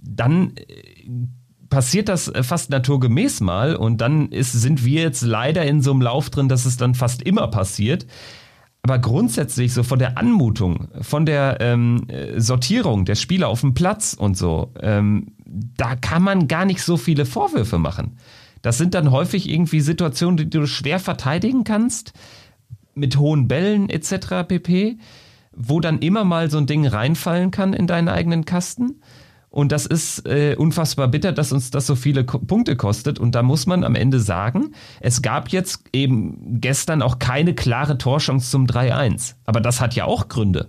[0.00, 0.62] dann äh,
[1.68, 5.92] passiert das äh, fast naturgemäß mal und dann ist, sind wir jetzt leider in so
[5.92, 8.06] einem Lauf drin, dass es dann fast immer passiert.
[8.82, 13.74] Aber grundsätzlich so von der Anmutung, von der ähm, äh, Sortierung der Spieler auf dem
[13.74, 18.16] Platz und so, ähm, da kann man gar nicht so viele Vorwürfe machen.
[18.62, 22.12] Das sind dann häufig irgendwie Situationen, die du schwer verteidigen kannst,
[22.94, 24.46] mit hohen Bällen etc.
[24.46, 24.98] pp,
[25.52, 29.00] wo dann immer mal so ein Ding reinfallen kann in deinen eigenen Kasten.
[29.56, 33.18] Und das ist äh, unfassbar bitter, dass uns das so viele Ko Punkte kostet.
[33.18, 37.96] Und da muss man am Ende sagen, es gab jetzt eben gestern auch keine klare
[37.96, 39.34] Torchance zum 3-1.
[39.46, 40.68] Aber das hat ja auch Gründe.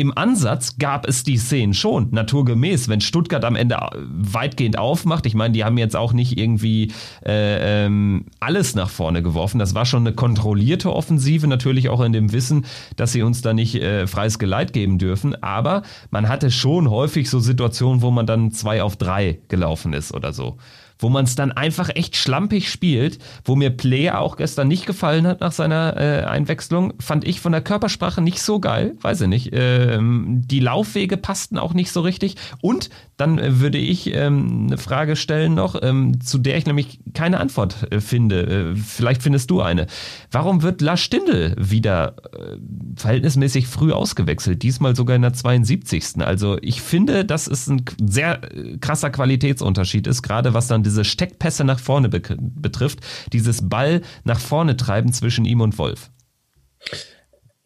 [0.00, 5.26] Im Ansatz gab es die Szenen schon, naturgemäß, wenn Stuttgart am Ende äh, weitgehend aufmacht.
[5.26, 6.90] Ich meine, die haben jetzt auch nicht irgendwie
[7.22, 9.58] äh, ähm, alles nach vorne geworfen.
[9.58, 12.64] Das war schon eine kontrollierte Offensive, natürlich auch in dem Wissen,
[12.96, 15.34] dass sie uns da nicht äh, freies Geleit geben dürfen.
[15.42, 20.14] Aber man hatte schon häufig so Situationen, wo man dann zwei auf drei gelaufen ist
[20.14, 20.56] oder so
[21.00, 25.26] wo man es dann einfach echt schlampig spielt, wo mir Player auch gestern nicht gefallen
[25.26, 29.28] hat nach seiner äh, Einwechslung, fand ich von der Körpersprache nicht so geil, weiß ich
[29.28, 29.50] nicht.
[29.52, 34.78] Ähm, die Laufwege passten auch nicht so richtig und dann äh, würde ich ähm, eine
[34.78, 38.72] Frage stellen noch, ähm, zu der ich nämlich keine Antwort äh, finde.
[38.72, 39.86] Äh, vielleicht findest du eine.
[40.30, 42.56] Warum wird Lars Stindl wieder äh,
[42.96, 44.62] verhältnismäßig früh ausgewechselt?
[44.62, 46.20] Diesmal sogar in der 72.
[46.20, 51.04] Also ich finde, dass es ein sehr äh, krasser Qualitätsunterschied ist, gerade was dann diese
[51.04, 53.00] Steckpässe nach vorne be betrifft,
[53.32, 56.10] dieses Ball nach vorne treiben zwischen ihm und Wolf.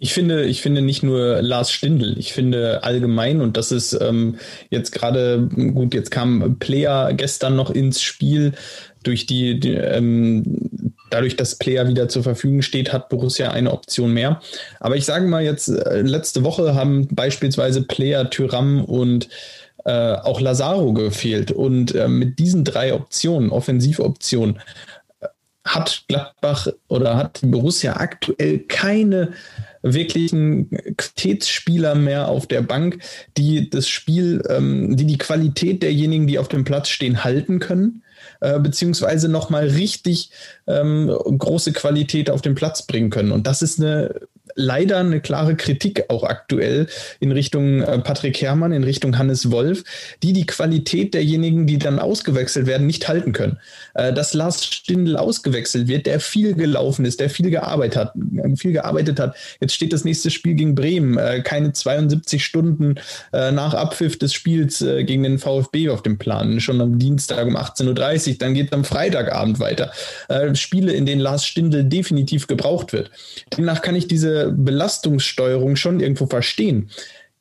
[0.04, 4.36] Ich finde, ich finde nicht nur Lars Stindl, ich finde allgemein, und das ist ähm,
[4.68, 8.52] jetzt gerade, gut, jetzt kam Player gestern noch ins Spiel,
[9.02, 10.42] durch die, die ähm,
[11.08, 14.42] dadurch, dass Player wieder zur Verfügung steht, hat Borussia eine Option mehr.
[14.78, 19.30] Aber ich sage mal jetzt, äh, letzte Woche haben beispielsweise Player, Tyram und
[19.86, 21.50] äh, auch Lazaro gefehlt.
[21.50, 24.58] Und äh, mit diesen drei Optionen, Offensivoptionen,
[25.20, 25.28] äh,
[25.64, 29.32] hat Gladbach oder hat Borussia aktuell keine
[29.84, 32.98] wirklichen Qualitätsspieler mehr auf der Bank,
[33.36, 38.02] die das Spiel, ähm, die die Qualität derjenigen, die auf dem Platz stehen, halten können
[38.40, 40.30] äh, beziehungsweise nochmal richtig
[40.66, 43.32] ähm, große Qualität auf den Platz bringen können.
[43.32, 44.20] Und das ist eine
[44.54, 46.86] leider eine klare Kritik auch aktuell
[47.20, 49.84] in Richtung äh, Patrick Herrmann, in Richtung Hannes Wolf,
[50.22, 53.58] die die Qualität derjenigen, die dann ausgewechselt werden, nicht halten können.
[53.94, 58.12] Äh, dass Lars Stindl ausgewechselt wird, der viel gelaufen ist, der viel gearbeitet hat,
[58.56, 59.36] viel gearbeitet hat.
[59.60, 62.96] Jetzt steht das nächste Spiel gegen Bremen, äh, keine 72 Stunden
[63.32, 68.28] nach Abpfiff des Spiels gegen den VfB auf dem Plan, schon am Dienstag um 18.30
[68.28, 69.92] Uhr, dann geht es am Freitagabend weiter.
[70.54, 73.10] Spiele, in denen Lars Stindl definitiv gebraucht wird.
[73.56, 76.90] Demnach kann ich diese Belastungssteuerung schon irgendwo verstehen.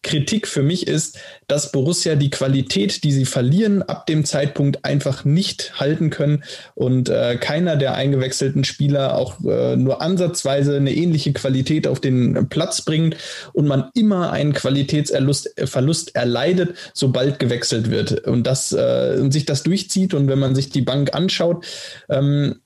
[0.04, 5.26] Kritik für mich ist, dass Borussia die Qualität, die sie verlieren, ab dem Zeitpunkt einfach
[5.26, 6.44] nicht halten können
[6.76, 12.50] und äh, keiner der eingewechselten Spieler auch äh, nur ansatzweise eine ähnliche Qualität auf den
[12.50, 13.16] Platz bringt
[13.54, 19.64] und man immer einen Qualitätsverlust erleidet, sobald gewechselt wird und das äh, und sich das
[19.64, 21.66] durchzieht und wenn man sich die Bank anschaut,
[22.10, 22.60] ähm,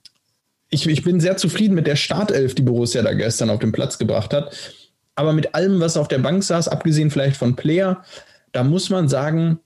[0.70, 3.98] ich, ich bin sehr zufrieden mit der Startelf, die Borussia da gestern auf den Platz
[3.98, 4.56] gebracht hat.
[5.16, 8.04] Aber mit allem, was auf der Bank saß, abgesehen vielleicht von Player,
[8.52, 9.60] da muss man sagen,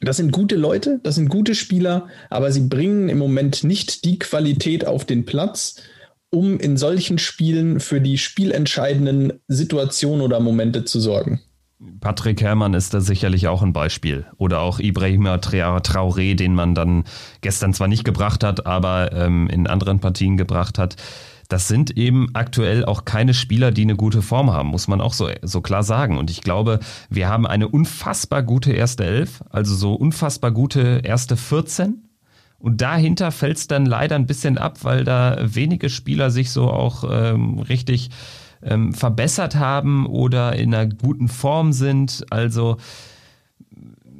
[0.00, 4.18] das sind gute Leute, das sind gute Spieler, aber sie bringen im Moment nicht die
[4.18, 5.76] Qualität auf den Platz,
[6.30, 11.40] um in solchen Spielen für die spielentscheidenden Situationen oder Momente zu sorgen.
[12.00, 14.26] Patrick Herrmann ist da sicherlich auch ein Beispiel.
[14.36, 17.04] Oder auch Ibrahima Traoré, den man dann
[17.40, 20.96] gestern zwar nicht gebracht hat, aber ähm, in anderen Partien gebracht hat.
[21.48, 25.14] Das sind eben aktuell auch keine Spieler, die eine gute Form haben, muss man auch
[25.14, 26.18] so, so klar sagen.
[26.18, 31.36] Und ich glaube, wir haben eine unfassbar gute erste Elf, also so unfassbar gute erste
[31.36, 32.02] 14.
[32.58, 36.70] Und dahinter fällt es dann leider ein bisschen ab, weil da wenige Spieler sich so
[36.70, 38.10] auch ähm, richtig
[38.62, 42.24] ähm, verbessert haben oder in einer guten Form sind.
[42.30, 42.76] Also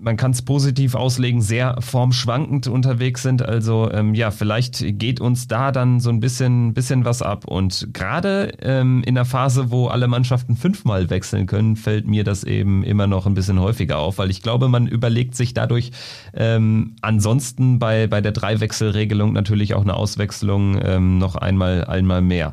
[0.01, 3.42] man kann es positiv auslegen, sehr formschwankend unterwegs sind.
[3.42, 7.46] Also ähm, ja, vielleicht geht uns da dann so ein bisschen, bisschen was ab.
[7.46, 12.44] Und gerade ähm, in der Phase, wo alle Mannschaften fünfmal wechseln können, fällt mir das
[12.44, 15.90] eben immer noch ein bisschen häufiger auf, weil ich glaube, man überlegt sich dadurch
[16.35, 22.53] ähm, ansonsten bei, bei der Dreiwechselregelung natürlich auch eine Auswechslung ähm, noch einmal, einmal mehr.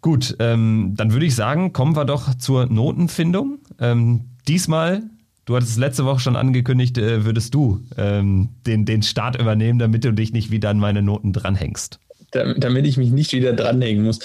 [0.00, 3.58] Gut, ähm, dann würde ich sagen, kommen wir doch zur Notenfindung.
[3.80, 5.02] Ähm, diesmal
[5.46, 9.78] Du hattest es letzte Woche schon angekündigt, äh, würdest du ähm, den, den Start übernehmen,
[9.78, 12.00] damit du dich nicht wieder an meine Noten dranhängst.
[12.32, 14.18] Damit ich mich nicht wieder dranhängen muss.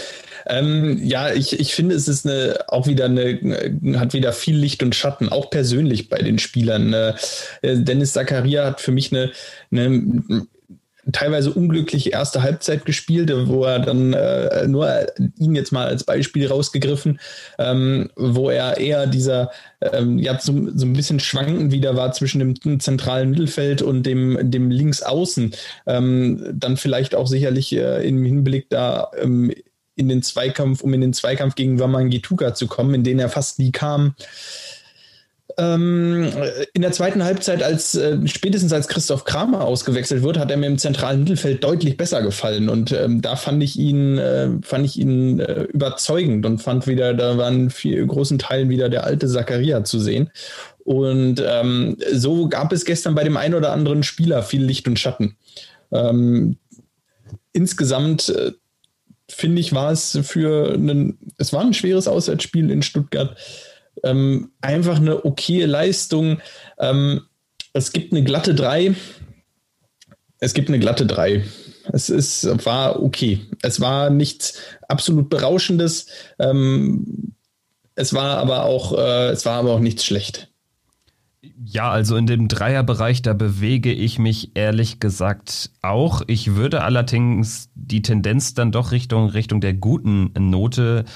[0.47, 3.39] Ähm, ja, ich, ich finde, es ist eine, auch wieder eine,
[3.97, 6.91] hat wieder viel Licht und Schatten, auch persönlich bei den Spielern.
[6.91, 7.13] Äh,
[7.62, 9.31] Dennis Zakaria hat für mich eine,
[9.71, 10.47] eine
[11.12, 14.89] teilweise unglückliche erste Halbzeit gespielt, wo er dann äh, nur
[15.38, 17.19] ihn jetzt mal als Beispiel rausgegriffen,
[17.60, 22.39] ähm, wo er eher dieser ähm, ja so, so ein bisschen schwankend wieder war zwischen
[22.39, 25.52] dem zentralen Mittelfeld und dem dem Linksaußen,
[25.88, 29.52] ähm, dann vielleicht auch sicherlich äh, im Hinblick da ähm,
[29.95, 33.60] in den Zweikampf, um in den Zweikampf gegen Wamangituka zu kommen, in den er fast
[33.60, 34.15] nie kam.
[35.57, 36.31] Ähm,
[36.73, 40.67] in der zweiten Halbzeit, als äh, spätestens als Christoph Kramer ausgewechselt wird, hat er mir
[40.67, 42.69] im zentralen Mittelfeld deutlich besser gefallen.
[42.69, 47.13] Und ähm, da fand ich ihn, äh, fand ich ihn äh, überzeugend und fand wieder,
[47.13, 50.29] da waren viel großen Teilen wieder der alte Zakaria zu sehen.
[50.83, 54.99] Und ähm, so gab es gestern bei dem einen oder anderen Spieler viel Licht und
[54.99, 55.37] Schatten.
[55.91, 56.57] Ähm,
[57.53, 58.51] insgesamt äh,
[59.29, 63.35] finde ich, war es für einen, es war ein schweres Auswärtsspiel in Stuttgart
[64.03, 66.39] ähm, einfach eine okaye Leistung.
[66.79, 67.21] Ähm,
[67.73, 68.95] es gibt eine glatte 3.
[70.39, 71.45] Es gibt eine glatte 3.
[71.93, 73.41] Es ist, war okay.
[73.61, 76.07] Es war nichts absolut Berauschendes.
[76.39, 77.33] Ähm,
[77.95, 80.51] es war aber auch, äh, es war aber auch nichts schlecht.
[81.63, 86.21] Ja, also in dem Dreierbereich, da bewege ich mich ehrlich gesagt auch.
[86.27, 91.11] Ich würde allerdings die Tendenz dann doch Richtung, Richtung der guten Note äh,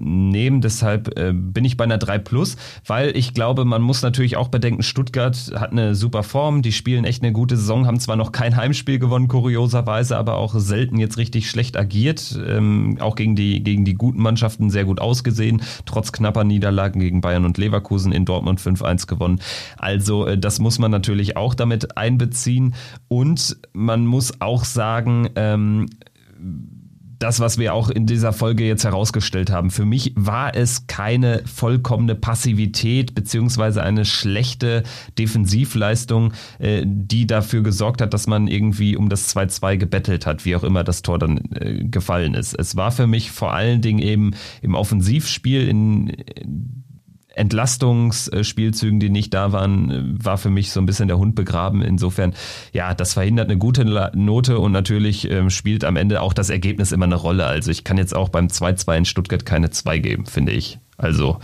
[0.00, 0.60] nehmen.
[0.60, 2.56] Deshalb äh, bin ich bei einer 3 Plus,
[2.86, 7.04] weil ich glaube, man muss natürlich auch bedenken, Stuttgart hat eine super Form, die spielen
[7.04, 11.18] echt eine gute Saison, haben zwar noch kein Heimspiel gewonnen, kurioserweise, aber auch selten jetzt
[11.18, 16.12] richtig schlecht agiert, ähm, auch gegen die, gegen die guten Mannschaften sehr gut ausgesehen, trotz
[16.12, 19.40] knapper Niederlagen gegen Bayern und Leverkusen in Dortmund 5-1 gewonnen.
[19.76, 22.74] Also äh, das muss man natürlich auch damit einbeziehen
[23.08, 25.86] und man muss auch sagen, ähm,
[27.22, 29.70] das, was wir auch in dieser Folge jetzt herausgestellt haben.
[29.70, 34.82] Für mich war es keine vollkommene Passivität beziehungsweise eine schlechte
[35.18, 40.56] Defensivleistung, äh, die dafür gesorgt hat, dass man irgendwie um das 2-2 gebettelt hat, wie
[40.56, 42.54] auch immer das Tor dann äh, gefallen ist.
[42.54, 46.81] Es war für mich vor allen Dingen eben im Offensivspiel in
[47.34, 51.82] Entlastungsspielzügen, die nicht da waren, war für mich so ein bisschen der Hund begraben.
[51.82, 52.34] Insofern,
[52.72, 56.92] ja, das verhindert eine gute Note und natürlich ähm, spielt am Ende auch das Ergebnis
[56.92, 57.46] immer eine Rolle.
[57.46, 60.78] Also ich kann jetzt auch beim 2-2 in Stuttgart keine 2 geben, finde ich.
[60.98, 61.38] Also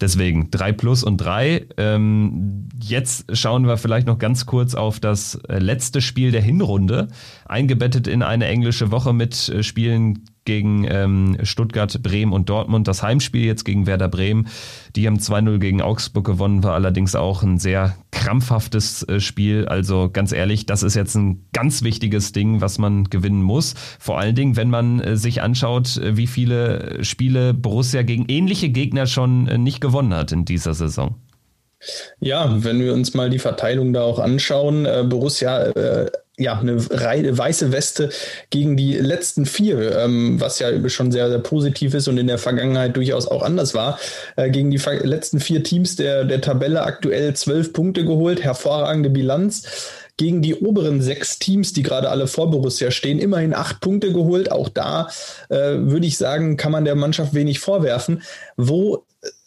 [0.00, 1.66] deswegen 3 plus und 3.
[1.76, 7.08] Ähm, jetzt schauen wir vielleicht noch ganz kurz auf das äh, letzte Spiel der Hinrunde,
[7.46, 12.88] eingebettet in eine englische Woche mit äh, Spielen gegen ähm, Stuttgart, Bremen und Dortmund.
[12.88, 14.48] Das Heimspiel jetzt gegen Werder Bremen.
[14.96, 19.66] Die haben 2-0 gegen Augsburg gewonnen, war allerdings auch ein sehr krampfhaftes äh, Spiel.
[19.66, 23.74] Also ganz ehrlich, das ist jetzt ein ganz wichtiges Ding, was man gewinnen muss.
[23.98, 28.70] Vor allen Dingen, wenn man äh, sich anschaut, äh, wie viele Spiele Borussia gegen ähnliche
[28.70, 31.16] Gegner schon äh, nicht gewonnen hat in dieser Saison.
[32.20, 36.78] Ja, wenn wir uns mal die Verteilung da auch anschauen, äh, Borussia äh, ja, eine
[37.38, 38.10] weiße Weste
[38.50, 42.38] gegen die letzten vier, ähm, was ja schon sehr, sehr positiv ist und in der
[42.38, 43.98] Vergangenheit durchaus auch anders war.
[44.36, 49.92] Äh, gegen die letzten vier Teams der, der Tabelle aktuell zwölf Punkte geholt, hervorragende Bilanz.
[50.16, 54.50] Gegen die oberen sechs Teams, die gerade alle vor Borussia stehen, immerhin acht Punkte geholt.
[54.50, 55.08] Auch da
[55.48, 58.22] äh, würde ich sagen, kann man der Mannschaft wenig vorwerfen.
[58.56, 59.03] Wo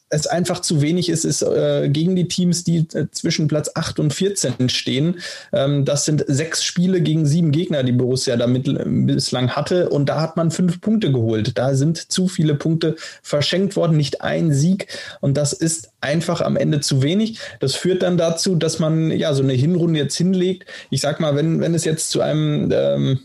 [0.10, 4.00] es einfach zu wenig ist, ist äh, gegen die Teams, die äh, zwischen Platz 8
[4.00, 5.20] und 14 stehen.
[5.52, 9.89] Ähm, das sind sechs Spiele gegen sieben Gegner, die Borussia damit äh, bislang hatte.
[9.89, 11.58] Und da hat man fünf Punkte geholt.
[11.58, 14.88] Da sind zu viele Punkte verschenkt worden, nicht ein Sieg.
[15.20, 17.39] Und das ist einfach am Ende zu wenig.
[17.60, 20.65] Das führt dann dazu, dass man ja so eine Hinrunde jetzt hinlegt.
[20.89, 23.20] Ich sag mal, wenn, wenn es jetzt zu einem ähm,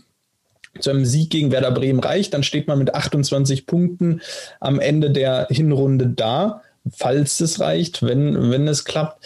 [0.79, 4.21] zu einem Sieg gegen Werder Bremen reicht, dann steht man mit 28 Punkten
[4.59, 9.25] am Ende der Hinrunde da falls es reicht, wenn, wenn es klappt.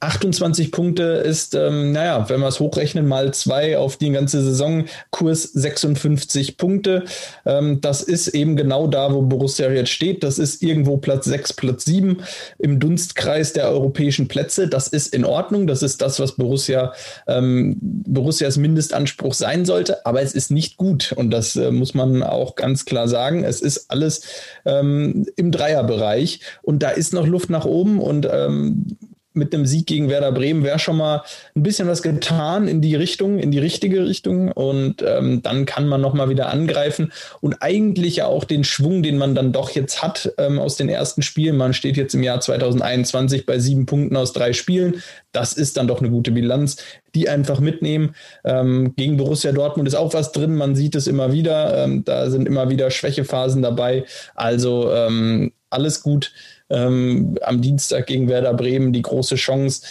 [0.00, 4.84] 28 Punkte ist, ähm, naja, wenn wir es hochrechnen, mal zwei auf die ganze Saison,
[5.10, 7.04] Kurs 56 Punkte.
[7.44, 10.22] Ähm, das ist eben genau da, wo Borussia jetzt steht.
[10.22, 12.18] Das ist irgendwo Platz 6, Platz 7
[12.58, 14.68] im Dunstkreis der europäischen Plätze.
[14.68, 15.66] Das ist in Ordnung.
[15.66, 16.92] Das ist das, was Borussia,
[17.26, 20.04] ähm, Borussias Mindestanspruch sein sollte.
[20.04, 21.12] Aber es ist nicht gut.
[21.16, 23.44] Und das äh, muss man auch ganz klar sagen.
[23.44, 24.22] Es ist alles
[24.64, 26.40] ähm, im Dreierbereich.
[26.62, 28.00] Und da ist noch Luft nach oben.
[28.00, 28.96] Und ähm,
[29.36, 31.22] mit einem Sieg gegen Werder Bremen wäre schon mal
[31.54, 34.50] ein bisschen was getan in die Richtung, in die richtige Richtung.
[34.50, 39.18] Und ähm, dann kann man nochmal wieder angreifen und eigentlich ja auch den Schwung, den
[39.18, 41.56] man dann doch jetzt hat ähm, aus den ersten Spielen.
[41.56, 45.02] Man steht jetzt im Jahr 2021 bei sieben Punkten aus drei Spielen.
[45.32, 46.76] Das ist dann doch eine gute Bilanz.
[47.14, 48.14] Die einfach mitnehmen.
[48.44, 50.54] Ähm, gegen Borussia Dortmund ist auch was drin.
[50.54, 51.84] Man sieht es immer wieder.
[51.84, 54.04] Ähm, da sind immer wieder Schwächephasen dabei.
[54.34, 56.32] Also ähm, alles gut
[56.70, 59.82] ähm, am Dienstag gegen Werder Bremen die große Chance,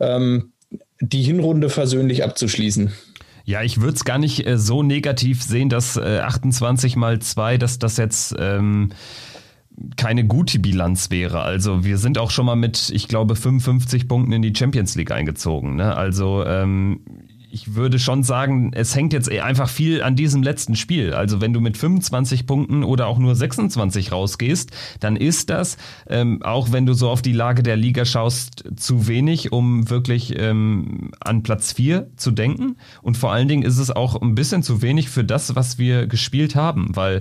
[0.00, 0.52] ähm,
[1.00, 2.92] die Hinrunde versöhnlich abzuschließen.
[3.44, 7.58] Ja, ich würde es gar nicht äh, so negativ sehen, dass äh, 28 mal 2,
[7.58, 8.90] dass das jetzt ähm,
[9.96, 11.42] keine gute Bilanz wäre.
[11.42, 15.10] Also wir sind auch schon mal mit, ich glaube, 55 Punkten in die Champions League
[15.10, 15.76] eingezogen.
[15.76, 15.96] Ne?
[15.96, 17.00] Also ähm,
[17.52, 21.12] ich würde schon sagen, es hängt jetzt einfach viel an diesem letzten Spiel.
[21.12, 25.76] Also wenn du mit 25 Punkten oder auch nur 26 rausgehst, dann ist das,
[26.08, 30.34] ähm, auch wenn du so auf die Lage der Liga schaust, zu wenig, um wirklich
[30.38, 32.76] ähm, an Platz 4 zu denken.
[33.02, 36.06] Und vor allen Dingen ist es auch ein bisschen zu wenig für das, was wir
[36.06, 37.20] gespielt haben, weil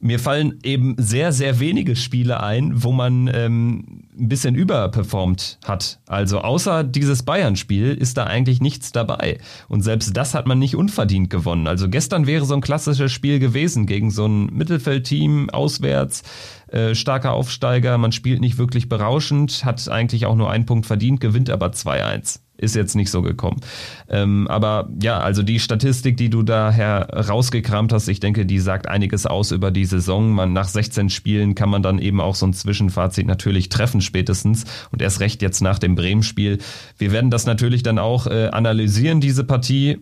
[0.00, 6.00] mir fallen eben sehr, sehr wenige Spiele ein, wo man ähm, ein bisschen überperformt hat.
[6.06, 9.38] Also außer dieses Bayern-Spiel ist da eigentlich nichts dabei.
[9.68, 11.66] Und selbst das hat man nicht unverdient gewonnen.
[11.66, 16.22] Also gestern wäre so ein klassisches Spiel gewesen gegen so ein Mittelfeldteam auswärts.
[16.68, 21.20] Äh, starker Aufsteiger, man spielt nicht wirklich berauschend, hat eigentlich auch nur einen Punkt verdient,
[21.20, 23.60] gewinnt aber 2-1 ist jetzt nicht so gekommen.
[24.08, 28.88] Ähm, aber ja, also die Statistik, die du da herausgekramt hast, ich denke, die sagt
[28.88, 30.32] einiges aus über die Saison.
[30.32, 34.64] Man, nach 16 Spielen kann man dann eben auch so ein Zwischenfazit natürlich treffen spätestens
[34.90, 36.58] und erst recht jetzt nach dem Bremen-Spiel.
[36.98, 39.98] Wir werden das natürlich dann auch äh, analysieren, diese Partie.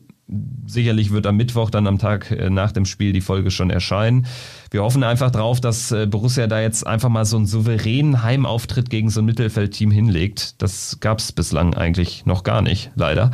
[0.67, 4.27] Sicherlich wird am Mittwoch dann am Tag äh, nach dem Spiel die Folge schon erscheinen.
[4.71, 8.89] Wir hoffen einfach drauf, dass äh, Borussia da jetzt einfach mal so einen souveränen Heimauftritt
[8.89, 10.63] gegen so ein Mittelfeldteam hinlegt.
[10.63, 13.33] Das gab es bislang eigentlich noch gar nicht, leider.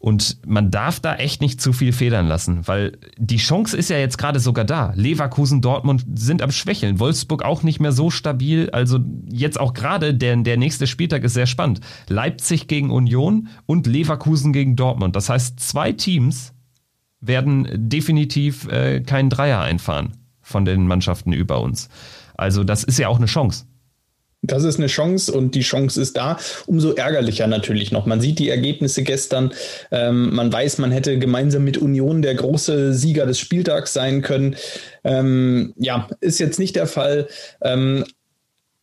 [0.00, 3.98] Und man darf da echt nicht zu viel federn lassen, weil die Chance ist ja
[3.98, 4.94] jetzt gerade sogar da.
[4.96, 6.98] Leverkusen, Dortmund sind am Schwächeln.
[6.98, 8.70] Wolfsburg auch nicht mehr so stabil.
[8.70, 11.80] Also jetzt auch gerade der, der nächste Spieltag ist sehr spannend.
[12.08, 15.16] Leipzig gegen Union und Leverkusen gegen Dortmund.
[15.16, 16.54] Das heißt, zwei Teams
[17.20, 21.90] werden definitiv äh, keinen Dreier einfahren von den Mannschaften über uns.
[22.38, 23.66] Also das ist ja auch eine Chance.
[24.42, 26.38] Das ist eine Chance und die Chance ist da.
[26.66, 28.06] Umso ärgerlicher natürlich noch.
[28.06, 29.52] Man sieht die Ergebnisse gestern.
[29.90, 34.56] Ähm, man weiß, man hätte gemeinsam mit Union der große Sieger des Spieltags sein können.
[35.04, 37.28] Ähm, ja, ist jetzt nicht der Fall.
[37.62, 38.04] Ähm,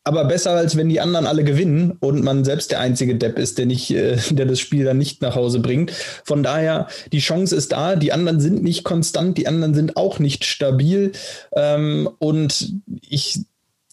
[0.07, 3.57] aber besser als wenn die anderen alle gewinnen und man selbst der einzige Depp ist,
[3.57, 5.91] der nicht, äh, der das Spiel dann nicht nach Hause bringt.
[6.23, 10.19] Von daher, die Chance ist da, die anderen sind nicht konstant, die anderen sind auch
[10.19, 11.11] nicht stabil.
[11.53, 13.39] Ähm, und ich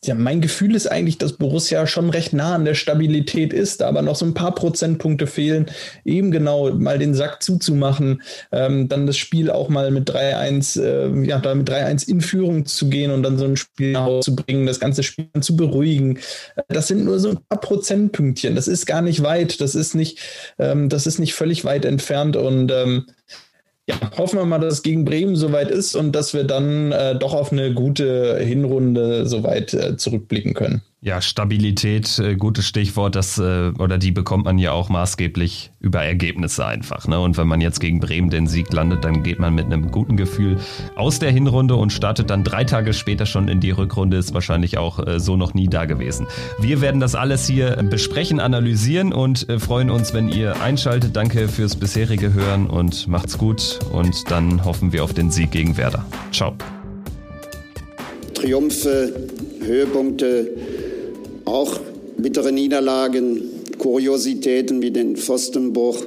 [0.06, 4.02] ja, mein Gefühl ist eigentlich, dass Borussia schon recht nah an der Stabilität ist, aber
[4.02, 5.66] noch so ein paar Prozentpunkte fehlen,
[6.04, 11.26] eben genau mal den Sack zuzumachen, ähm, dann das Spiel auch mal mit 3-1, äh,
[11.26, 14.24] ja, da mit 3-1 in Führung zu gehen und dann so ein Spiel nach Hause
[14.24, 16.18] zu bringen, das ganze Spiel zu beruhigen.
[16.68, 18.54] Das sind nur so ein paar Prozentpünktchen.
[18.54, 20.18] Das ist gar nicht weit, das ist nicht,
[20.58, 23.06] ähm, das ist nicht völlig weit entfernt und ähm,
[23.88, 27.18] ja, hoffen wir mal, dass es gegen Bremen soweit ist und dass wir dann äh,
[27.18, 30.82] doch auf eine gute Hinrunde soweit äh, zurückblicken können.
[31.04, 36.02] Ja, Stabilität, äh, gutes Stichwort, das äh, oder die bekommt man ja auch maßgeblich über
[36.02, 37.06] Ergebnisse einfach.
[37.06, 37.20] Ne?
[37.20, 40.16] Und wenn man jetzt gegen Bremen den Sieg landet, dann geht man mit einem guten
[40.16, 40.56] Gefühl
[40.96, 44.78] aus der Hinrunde und startet dann drei Tage später schon in die Rückrunde, ist wahrscheinlich
[44.78, 46.26] auch äh, so noch nie da gewesen.
[46.58, 51.14] Wir werden das alles hier besprechen, analysieren und äh, freuen uns, wenn ihr einschaltet.
[51.14, 55.76] Danke fürs bisherige Hören und macht's gut und dann hoffen wir auf den Sieg gegen
[55.76, 56.06] Werder.
[56.32, 56.54] Ciao.
[58.32, 59.12] Triumphe,
[59.60, 60.48] Höhepunkte
[61.44, 61.80] auch
[62.16, 63.42] bittere Niederlagen,
[63.78, 66.04] Kuriositäten wie den Pfostenbruch.